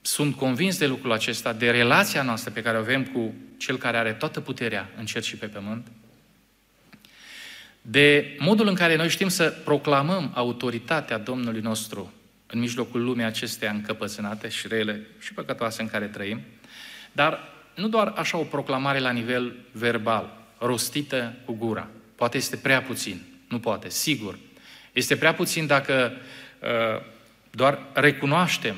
sunt 0.00 0.36
convins 0.36 0.78
de 0.78 0.86
lucrul 0.86 1.12
acesta, 1.12 1.52
de 1.52 1.70
relația 1.70 2.22
noastră 2.22 2.50
pe 2.50 2.62
care 2.62 2.76
o 2.76 2.80
avem 2.80 3.04
cu 3.04 3.34
Cel 3.56 3.78
care 3.78 3.96
are 3.96 4.12
toată 4.12 4.40
puterea 4.40 4.90
în 4.96 5.06
cer 5.06 5.22
și 5.22 5.36
pe 5.36 5.46
pământ, 5.46 5.86
de 7.82 8.36
modul 8.38 8.66
în 8.66 8.74
care 8.74 8.96
noi 8.96 9.08
știm 9.08 9.28
să 9.28 9.50
proclamăm 9.64 10.32
autoritatea 10.34 11.18
Domnului 11.18 11.60
nostru 11.60 12.12
în 12.52 12.58
mijlocul 12.58 13.04
lumii 13.04 13.24
acestea 13.24 13.70
încăpățânate 13.70 14.48
și 14.48 14.68
rele 14.68 15.06
și 15.18 15.34
păcătoase 15.34 15.82
în 15.82 15.88
care 15.88 16.06
trăim, 16.06 16.40
dar 17.12 17.48
nu 17.74 17.88
doar 17.88 18.12
așa 18.16 18.38
o 18.38 18.42
proclamare 18.42 18.98
la 18.98 19.10
nivel 19.10 19.54
verbal, 19.72 20.36
rostită 20.58 21.34
cu 21.44 21.52
gura. 21.52 21.88
Poate 22.14 22.36
este 22.36 22.56
prea 22.56 22.82
puțin. 22.82 23.20
Nu 23.48 23.58
poate, 23.58 23.88
sigur. 23.88 24.38
Este 24.92 25.16
prea 25.16 25.34
puțin 25.34 25.66
dacă 25.66 26.12
uh, 26.60 27.04
doar 27.50 27.78
recunoaștem 27.92 28.76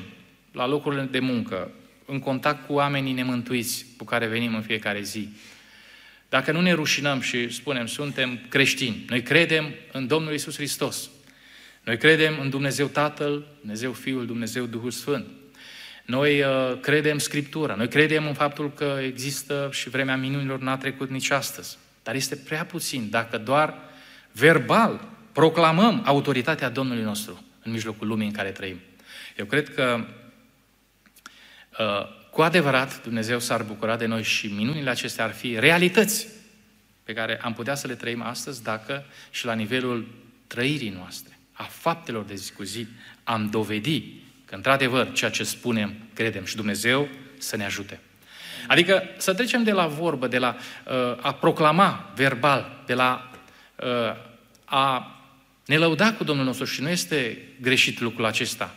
la 0.51 0.67
locurile 0.67 1.07
de 1.11 1.19
muncă, 1.19 1.71
în 2.05 2.19
contact 2.19 2.65
cu 2.65 2.73
oamenii 2.73 3.13
nemântuiți 3.13 3.85
cu 3.97 4.03
care 4.03 4.27
venim 4.27 4.55
în 4.55 4.61
fiecare 4.61 5.01
zi. 5.01 5.29
Dacă 6.29 6.51
nu 6.51 6.61
ne 6.61 6.71
rușinăm 6.71 7.21
și 7.21 7.49
spunem, 7.49 7.85
suntem 7.85 8.39
creștini, 8.49 9.05
noi 9.09 9.21
credem 9.21 9.73
în 9.91 10.07
Domnul 10.07 10.33
Isus 10.33 10.55
Hristos, 10.55 11.09
noi 11.85 11.97
credem 11.97 12.39
în 12.39 12.49
Dumnezeu 12.49 12.87
Tatăl, 12.87 13.45
Dumnezeu 13.59 13.91
Fiul, 13.91 14.25
Dumnezeu 14.25 14.65
Duhul 14.65 14.91
Sfânt. 14.91 15.25
Noi 16.05 16.41
uh, 16.41 16.79
credem 16.81 17.17
Scriptura, 17.17 17.75
noi 17.75 17.87
credem 17.87 18.27
în 18.27 18.33
faptul 18.33 18.73
că 18.73 18.99
există 19.01 19.69
și 19.71 19.89
vremea 19.89 20.15
minunilor 20.15 20.59
n-a 20.59 20.77
trecut 20.77 21.09
nici 21.09 21.29
astăzi. 21.29 21.77
Dar 22.03 22.15
este 22.15 22.35
prea 22.35 22.65
puțin 22.65 23.09
dacă 23.09 23.37
doar 23.37 23.73
verbal 24.31 25.07
proclamăm 25.31 26.01
autoritatea 26.05 26.69
Domnului 26.69 27.03
nostru 27.03 27.43
în 27.63 27.71
mijlocul 27.71 28.07
lumii 28.07 28.27
în 28.27 28.33
care 28.33 28.49
trăim. 28.49 28.79
Eu 29.37 29.45
cred 29.45 29.73
că 29.73 30.05
uh, 31.79 32.25
cu 32.31 32.41
adevărat 32.41 33.03
Dumnezeu 33.03 33.39
s-ar 33.39 33.63
bucura 33.63 33.95
de 33.95 34.05
noi 34.05 34.23
și 34.23 34.47
minunile 34.47 34.89
acestea 34.89 35.23
ar 35.23 35.31
fi 35.31 35.59
realități 35.59 36.27
pe 37.03 37.13
care 37.13 37.39
am 37.41 37.53
putea 37.53 37.75
să 37.75 37.87
le 37.87 37.95
trăim 37.95 38.21
astăzi 38.21 38.63
dacă 38.63 39.05
și 39.31 39.45
la 39.45 39.53
nivelul 39.53 40.07
trăirii 40.47 40.89
noastre, 40.89 41.34
a 41.57 41.63
faptelor 41.63 42.23
de 42.23 42.35
zi 42.35 42.51
cu 42.51 42.63
zi, 42.63 42.87
am 43.23 43.49
dovedi 43.49 44.03
că 44.45 44.55
într-adevăr 44.55 45.11
ceea 45.11 45.31
ce 45.31 45.43
spunem, 45.43 45.95
credem 46.13 46.45
și 46.45 46.55
Dumnezeu 46.55 47.07
să 47.37 47.55
ne 47.55 47.65
ajute. 47.65 47.99
Adică 48.67 49.03
să 49.17 49.33
trecem 49.33 49.63
de 49.63 49.71
la 49.71 49.87
vorbă, 49.87 50.27
de 50.27 50.37
la 50.37 50.55
uh, 50.55 50.93
a 51.21 51.33
proclama 51.33 52.11
verbal, 52.15 52.83
de 52.85 52.93
la 52.93 53.31
uh, 53.75 54.15
a 54.65 55.09
ne 55.65 55.77
lăuda 55.77 56.13
cu 56.13 56.23
Domnul 56.23 56.45
nostru 56.45 56.65
și 56.65 56.81
nu 56.81 56.89
este 56.89 57.37
greșit 57.61 57.99
lucrul 57.99 58.25
acesta. 58.25 58.75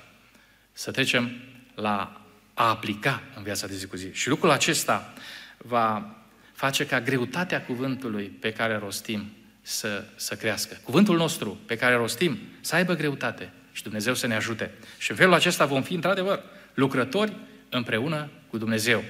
Să 0.72 0.90
trecem 0.90 1.30
la 1.74 2.20
a 2.54 2.68
aplica 2.68 3.22
în 3.36 3.42
viața 3.42 3.66
de 3.66 3.74
zi 3.74 3.86
cu 3.86 3.96
zi. 3.96 4.12
Și 4.12 4.28
lucrul 4.28 4.50
acesta 4.50 5.12
va 5.56 6.16
face 6.52 6.86
ca 6.86 7.00
greutatea 7.00 7.64
cuvântului 7.64 8.24
pe 8.24 8.52
care 8.52 8.76
rostim 8.76 9.32
să, 9.68 10.04
să 10.16 10.34
crească. 10.34 10.78
Cuvântul 10.82 11.16
nostru 11.16 11.58
pe 11.66 11.76
care 11.76 11.94
rostim 11.94 12.38
să 12.60 12.74
aibă 12.74 12.94
greutate 12.94 13.50
și 13.72 13.82
Dumnezeu 13.82 14.14
să 14.14 14.26
ne 14.26 14.34
ajute. 14.34 14.70
Și 14.98 15.10
în 15.10 15.16
felul 15.16 15.34
acesta 15.34 15.66
vom 15.66 15.82
fi, 15.82 15.94
într-adevăr, 15.94 16.42
lucrători 16.74 17.32
împreună 17.68 18.28
cu 18.50 18.58
Dumnezeu. 18.58 19.04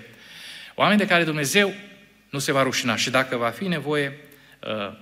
Oameni 0.74 0.98
de 0.98 1.06
care 1.06 1.24
Dumnezeu 1.24 1.74
nu 2.30 2.38
se 2.38 2.52
va 2.52 2.62
rușina 2.62 2.96
și 2.96 3.10
dacă 3.10 3.36
va 3.36 3.48
fi 3.48 3.68
nevoie 3.68 4.18
uh, 4.66 4.96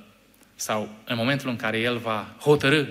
sau 0.54 0.88
în 1.04 1.16
momentul 1.16 1.48
în 1.48 1.56
care 1.56 1.78
El 1.78 1.96
va 1.96 2.36
hotărâ 2.40 2.84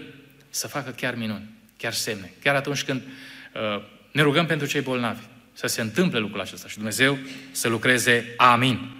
să 0.50 0.68
facă 0.68 0.92
chiar 0.92 1.16
minuni, 1.16 1.50
chiar 1.78 1.94
semne, 1.94 2.34
chiar 2.44 2.56
atunci 2.56 2.84
când 2.84 3.02
uh, 3.02 3.84
ne 4.12 4.22
rugăm 4.22 4.46
pentru 4.46 4.68
cei 4.68 4.82
bolnavi, 4.82 5.22
să 5.54 5.68
se 5.68 5.82
întâmple 5.82 6.20
lucrul 6.20 6.42
acesta 6.42 6.68
și 6.68 6.76
Dumnezeu 6.76 7.18
să 7.52 7.68
lucreze. 7.68 8.34
Amin. 8.38 8.96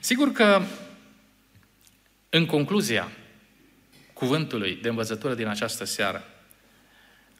Sigur 0.00 0.32
că, 0.32 0.62
în 2.30 2.46
concluzia 2.46 3.08
cuvântului 4.12 4.78
de 4.82 4.88
învățătură 4.88 5.34
din 5.34 5.46
această 5.46 5.84
seară, 5.84 6.24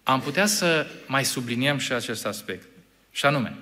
am 0.02 0.20
putea 0.20 0.46
să 0.46 0.86
mai 1.06 1.24
subliniem 1.24 1.78
și 1.78 1.92
acest 1.92 2.26
aspect. 2.26 2.66
Și 3.10 3.26
anume, 3.26 3.56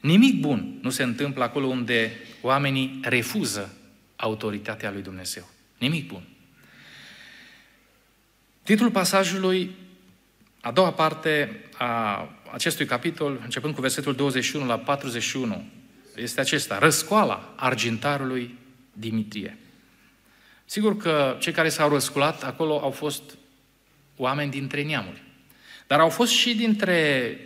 nimic 0.00 0.40
bun 0.40 0.78
nu 0.80 0.90
se 0.90 1.02
întâmplă 1.02 1.42
acolo 1.42 1.66
unde 1.66 2.12
oamenii 2.40 3.00
refuză 3.02 3.76
autoritatea 4.16 4.90
lui 4.90 5.02
Dumnezeu. 5.02 5.48
Nimic 5.78 6.06
bun. 6.06 6.22
Titlul 8.62 8.90
pasajului, 8.90 9.70
a 10.60 10.70
doua 10.70 10.92
parte 10.92 11.60
a 11.76 12.28
acestui 12.52 12.86
capitol, 12.86 13.40
începând 13.42 13.74
cu 13.74 13.80
versetul 13.80 14.14
21 14.14 14.66
la 14.66 14.78
41, 14.78 15.68
este 16.16 16.40
acesta, 16.40 16.78
răscoala 16.78 17.54
argintarului 17.56 18.58
Dimitrie. 18.92 19.56
Sigur 20.72 20.96
că 20.96 21.36
cei 21.38 21.52
care 21.52 21.68
s-au 21.68 21.88
răsculat 21.88 22.42
acolo 22.42 22.80
au 22.82 22.90
fost 22.90 23.22
oameni 24.16 24.50
dintre 24.50 24.82
neamuri. 24.82 25.22
Dar 25.86 26.00
au 26.00 26.08
fost 26.08 26.32
și 26.32 26.54
dintre 26.54 27.36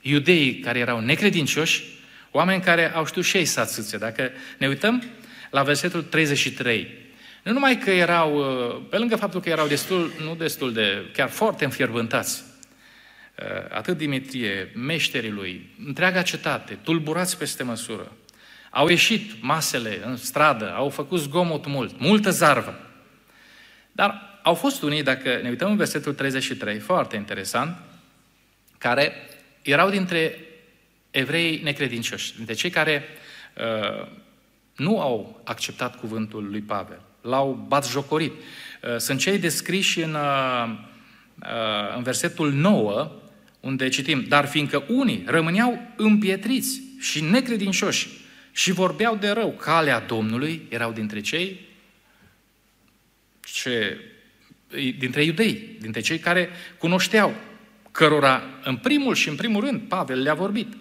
iudeii 0.00 0.58
care 0.58 0.78
erau 0.78 1.00
necredincioși, 1.00 1.84
oameni 2.30 2.62
care 2.62 2.94
au 2.94 3.06
știut 3.06 3.24
și 3.24 3.36
ei 3.36 3.44
să 3.44 3.60
atâțe. 3.60 3.98
Dacă 3.98 4.30
ne 4.58 4.68
uităm 4.68 5.02
la 5.50 5.62
versetul 5.62 6.02
33, 6.02 6.88
nu 7.42 7.52
numai 7.52 7.78
că 7.78 7.90
erau, 7.90 8.36
uh, 8.36 8.82
pe 8.90 8.98
lângă 8.98 9.16
faptul 9.16 9.40
că 9.40 9.48
erau 9.48 9.66
destul, 9.66 10.12
nu 10.24 10.34
destul 10.34 10.72
de, 10.72 11.10
chiar 11.12 11.28
foarte 11.28 11.64
înfierbântați, 11.64 12.42
uh, 13.38 13.76
atât 13.76 13.96
Dimitrie, 13.96 14.72
meșterii 14.74 15.30
lui, 15.30 15.74
întreaga 15.86 16.22
cetate, 16.22 16.78
tulburați 16.82 17.38
peste 17.38 17.62
măsură, 17.62 18.12
au 18.70 18.88
ieșit 18.88 19.42
masele 19.42 20.00
în 20.04 20.16
stradă, 20.16 20.72
au 20.74 20.88
făcut 20.88 21.20
zgomot 21.20 21.66
mult, 21.66 22.00
multă 22.00 22.30
zarvă. 22.30 22.80
Dar 23.92 24.40
au 24.42 24.54
fost 24.54 24.82
unii, 24.82 25.02
dacă 25.02 25.38
ne 25.42 25.48
uităm 25.48 25.70
în 25.70 25.76
versetul 25.76 26.14
33, 26.14 26.78
foarte 26.78 27.16
interesant, 27.16 27.76
care 28.78 29.12
erau 29.62 29.90
dintre 29.90 30.38
evrei 31.10 31.60
necredincioși, 31.62 32.36
dintre 32.36 32.54
cei 32.54 32.70
care 32.70 33.04
uh, 33.56 34.06
nu 34.76 35.00
au 35.00 35.40
acceptat 35.44 35.98
cuvântul 35.98 36.48
lui 36.50 36.60
Pavel, 36.60 37.00
l-au 37.20 37.64
batjocorit. 37.68 38.32
Uh, 38.32 38.96
sunt 38.96 39.20
cei 39.20 39.38
descriși 39.38 40.02
în, 40.02 40.14
uh, 40.14 40.78
uh, 41.42 41.96
în 41.96 42.02
versetul 42.02 42.52
9, 42.52 43.12
unde 43.60 43.88
citim, 43.88 44.24
dar 44.28 44.46
fiindcă 44.46 44.84
unii 44.88 45.24
rămâneau 45.26 45.92
împietriți 45.96 46.80
și 47.00 47.20
necredincioși 47.20 48.08
și 48.60 48.72
vorbeau 48.72 49.16
de 49.16 49.30
rău 49.30 49.50
calea 49.50 50.00
Domnului, 50.00 50.66
erau 50.68 50.92
dintre 50.92 51.20
cei 51.20 51.60
ce 53.40 54.00
dintre 54.98 55.24
iudei, 55.24 55.76
dintre 55.80 56.00
cei 56.00 56.18
care 56.18 56.48
cunoșteau, 56.78 57.34
cărora 57.90 58.42
în 58.64 58.76
primul 58.76 59.14
și 59.14 59.28
în 59.28 59.34
primul 59.34 59.64
rând 59.64 59.80
Pavel 59.80 60.22
le-a 60.22 60.34
vorbit. 60.34 60.72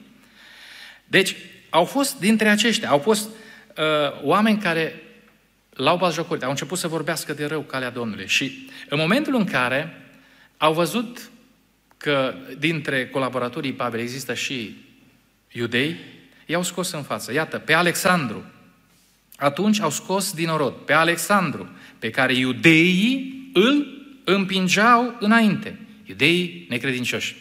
Deci, 1.06 1.36
au 1.70 1.86
fost 1.86 2.20
dintre 2.20 2.50
aceștia, 2.50 2.90
au 2.90 3.00
fost 3.00 3.30
uh, 3.30 4.24
oameni 4.24 4.58
care 4.58 5.04
l-au 5.70 5.98
bazjocorit, 5.98 6.44
au 6.44 6.50
început 6.50 6.78
să 6.78 6.88
vorbească 6.88 7.34
de 7.34 7.46
rău 7.46 7.62
calea 7.62 7.90
Domnului. 7.90 8.28
Și 8.28 8.70
în 8.90 9.00
momentul 9.00 9.36
în 9.36 9.46
care 9.46 10.02
au 10.58 10.74
văzut 10.74 11.30
că 11.98 12.36
dintre 12.58 13.08
colaboratorii 13.08 13.74
Pavel 13.74 14.00
există 14.00 14.34
și 14.34 14.86
iudei, 15.52 16.18
i-au 16.50 16.64
scos 16.64 16.92
în 16.92 17.04
față. 17.04 17.34
Iată, 17.34 17.58
pe 17.58 17.74
Alexandru. 17.74 18.44
Atunci 19.38 19.80
au 19.80 19.90
scos 19.90 20.34
din 20.34 20.50
orod 20.50 20.74
pe 20.74 20.94
Alexandru, 20.94 21.70
pe 22.00 22.10
care 22.10 22.34
iudeii 22.34 23.50
îl 23.54 23.88
împingeau 24.24 25.16
înainte, 25.20 25.80
iudeii 26.06 26.66
necredincioși. 26.70 27.36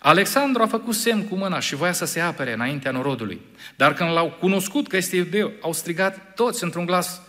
Alexandru 0.00 0.62
a 0.62 0.66
făcut 0.66 0.94
semn 0.94 1.28
cu 1.28 1.34
mâna 1.34 1.60
și 1.60 1.74
voia 1.74 1.92
să 1.92 2.04
se 2.04 2.20
apere 2.20 2.52
înaintea 2.52 2.90
norodului. 2.90 3.40
Dar 3.76 3.94
când 3.94 4.10
l-au 4.10 4.36
cunoscut 4.40 4.88
că 4.88 4.96
este 4.96 5.16
iudeu, 5.16 5.52
au 5.60 5.72
strigat 5.72 6.34
toți 6.34 6.64
într-un 6.64 6.86
glas, 6.86 7.20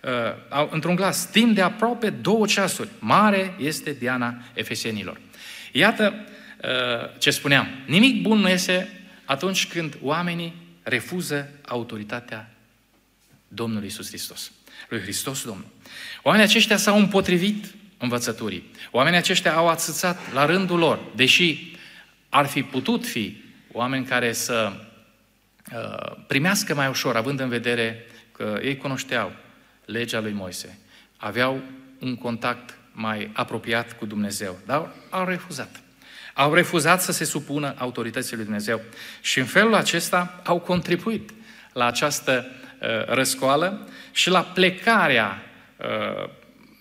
uh, 0.00 0.66
într-un 0.70 0.94
glas, 0.94 1.30
timp 1.30 1.54
de 1.54 1.62
aproape 1.62 2.10
două 2.10 2.46
ceasuri. 2.46 2.88
Mare 2.98 3.54
este 3.58 3.92
Diana 3.98 4.42
Efesenilor. 4.54 5.20
Iată 5.72 6.14
uh, 6.62 7.18
ce 7.18 7.30
spuneam. 7.30 7.68
Nimic 7.86 8.22
bun 8.22 8.38
nu 8.38 8.48
iese 8.48 9.01
atunci 9.32 9.68
când 9.68 9.98
oamenii 10.02 10.54
refuză 10.82 11.48
autoritatea 11.66 12.54
Domnului 13.48 13.84
Iisus 13.84 14.08
Hristos. 14.08 14.52
Lui 14.88 15.00
Hristos 15.00 15.44
Domnul. 15.44 15.66
Oamenii 16.22 16.46
aceștia 16.46 16.76
s-au 16.76 16.98
împotrivit 16.98 17.74
învățăturii. 17.98 18.70
Oamenii 18.90 19.18
aceștia 19.18 19.54
au 19.54 19.68
atâțat 19.68 20.32
la 20.32 20.46
rândul 20.46 20.78
lor, 20.78 21.00
deși 21.14 21.76
ar 22.28 22.46
fi 22.46 22.62
putut 22.62 23.06
fi 23.06 23.42
oameni 23.72 24.04
care 24.04 24.32
să 24.32 24.72
uh, 25.72 26.16
primească 26.26 26.74
mai 26.74 26.88
ușor, 26.88 27.16
având 27.16 27.40
în 27.40 27.48
vedere 27.48 28.06
că 28.32 28.60
ei 28.62 28.76
cunoșteau 28.76 29.32
legea 29.84 30.20
lui 30.20 30.32
Moise, 30.32 30.78
aveau 31.16 31.62
un 32.00 32.16
contact 32.16 32.78
mai 32.92 33.30
apropiat 33.32 33.98
cu 33.98 34.06
Dumnezeu, 34.06 34.58
dar 34.66 34.92
au 35.10 35.24
refuzat. 35.24 35.81
Au 36.34 36.54
refuzat 36.54 37.02
să 37.02 37.12
se 37.12 37.24
supună 37.24 37.74
autorității 37.78 38.36
lui 38.36 38.44
Dumnezeu 38.44 38.80
și 39.20 39.38
în 39.38 39.44
felul 39.44 39.74
acesta 39.74 40.40
au 40.44 40.58
contribuit 40.58 41.30
la 41.72 41.86
această 41.86 42.46
uh, 42.46 42.88
răscoală 43.06 43.88
și 44.10 44.30
la 44.30 44.42
plecarea 44.42 45.42
uh, 45.76 46.28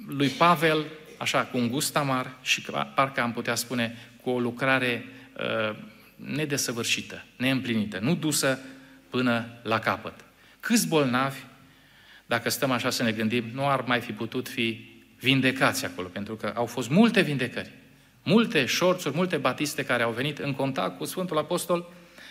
lui 0.07 0.27
Pavel, 0.27 0.85
așa, 1.17 1.43
cu 1.43 1.57
un 1.57 1.67
gust 1.67 1.95
amar 1.95 2.31
și 2.41 2.65
parcă 2.95 3.21
am 3.21 3.33
putea 3.33 3.55
spune 3.55 3.97
cu 4.21 4.29
o 4.29 4.39
lucrare 4.39 5.05
uh, 5.37 5.75
nedesăvârșită, 6.15 7.23
neîmplinită, 7.35 7.99
nu 8.01 8.15
dusă 8.15 8.59
până 9.09 9.45
la 9.63 9.79
capăt. 9.79 10.13
Câți 10.59 10.87
bolnavi, 10.87 11.39
dacă 12.25 12.49
stăm 12.49 12.71
așa 12.71 12.89
să 12.89 13.03
ne 13.03 13.11
gândim, 13.11 13.45
nu 13.53 13.67
ar 13.67 13.81
mai 13.81 13.99
fi 13.99 14.11
putut 14.11 14.49
fi 14.49 14.89
vindecați 15.19 15.85
acolo, 15.85 16.07
pentru 16.07 16.35
că 16.35 16.53
au 16.55 16.65
fost 16.65 16.89
multe 16.89 17.21
vindecări, 17.21 17.71
multe 18.23 18.65
șorțuri, 18.65 19.15
multe 19.15 19.37
batiste 19.37 19.85
care 19.85 20.03
au 20.03 20.11
venit 20.11 20.39
în 20.39 20.53
contact 20.53 20.97
cu 20.97 21.05
Sfântul 21.05 21.37
Apostol 21.37 21.89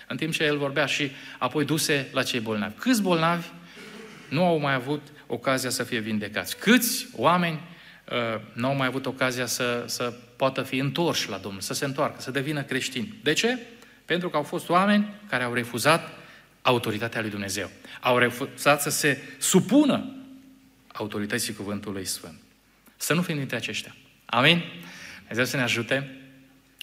în 0.09 0.17
timp 0.17 0.33
ce 0.33 0.45
el 0.45 0.59
vorbea 0.59 0.87
și 0.87 1.11
apoi 1.39 1.65
duse 1.65 2.09
la 2.13 2.23
cei 2.23 2.41
bolnavi. 2.41 2.75
Câți 2.79 3.03
bolnavi 3.03 3.47
nu 4.29 4.45
au 4.45 4.59
mai 4.59 4.75
avut 4.75 5.03
ocazia 5.27 5.71
să 5.71 5.83
fie 5.83 5.99
vindecați. 5.99 6.57
Câți 6.57 7.09
oameni 7.17 7.61
uh, 8.11 8.41
nu 8.53 8.67
au 8.67 8.75
mai 8.75 8.87
avut 8.87 9.07
ocazia 9.07 9.47
să, 9.47 9.85
să 9.87 10.15
poată 10.37 10.63
fi 10.63 10.77
întorși 10.77 11.29
la 11.29 11.37
Domnul, 11.37 11.61
să 11.61 11.75
se 11.75 11.85
întoarcă, 11.85 12.21
să 12.21 12.31
devină 12.31 12.63
creștini. 12.63 13.15
De 13.23 13.33
ce? 13.33 13.59
Pentru 14.05 14.29
că 14.29 14.37
au 14.37 14.43
fost 14.43 14.69
oameni 14.69 15.15
care 15.29 15.45
au 15.45 15.53
refuzat 15.53 16.09
autoritatea 16.63 17.21
lui 17.21 17.31
Dumnezeu. 17.31 17.71
Au 18.01 18.19
refuzat 18.19 18.83
să 18.83 18.91
se 18.91 19.23
supună 19.39 20.15
autorității 20.93 21.55
Cuvântului 21.55 22.05
Sfânt. 22.05 22.39
Să 22.97 23.15
nu 23.15 23.23
fim 23.23 23.37
dintre 23.37 23.57
aceștia. 23.57 23.97
Amin? 24.25 24.63
Dumnezeu 25.31 25.45
să 25.45 25.57
ne 25.57 25.63
ajute 25.63 26.17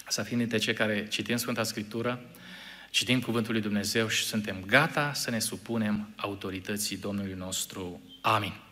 să 0.08 0.24
fim 0.24 0.38
dintre 0.38 0.58
cei 0.58 0.74
care 0.74 1.08
citim 1.08 1.38
Sfânta 1.38 1.64
Scriptură, 1.64 2.20
citim 2.90 3.20
Cuvântul 3.20 3.52
lui 3.54 3.62
Dumnezeu 3.62 4.08
și 4.08 4.24
suntem 4.24 4.64
gata 4.66 5.14
să 5.14 5.30
ne 5.30 5.40
supunem 5.40 6.10
autorității 6.16 6.98
Domnului 6.98 7.34
nostru. 7.34 8.02
Amin. 8.22 8.67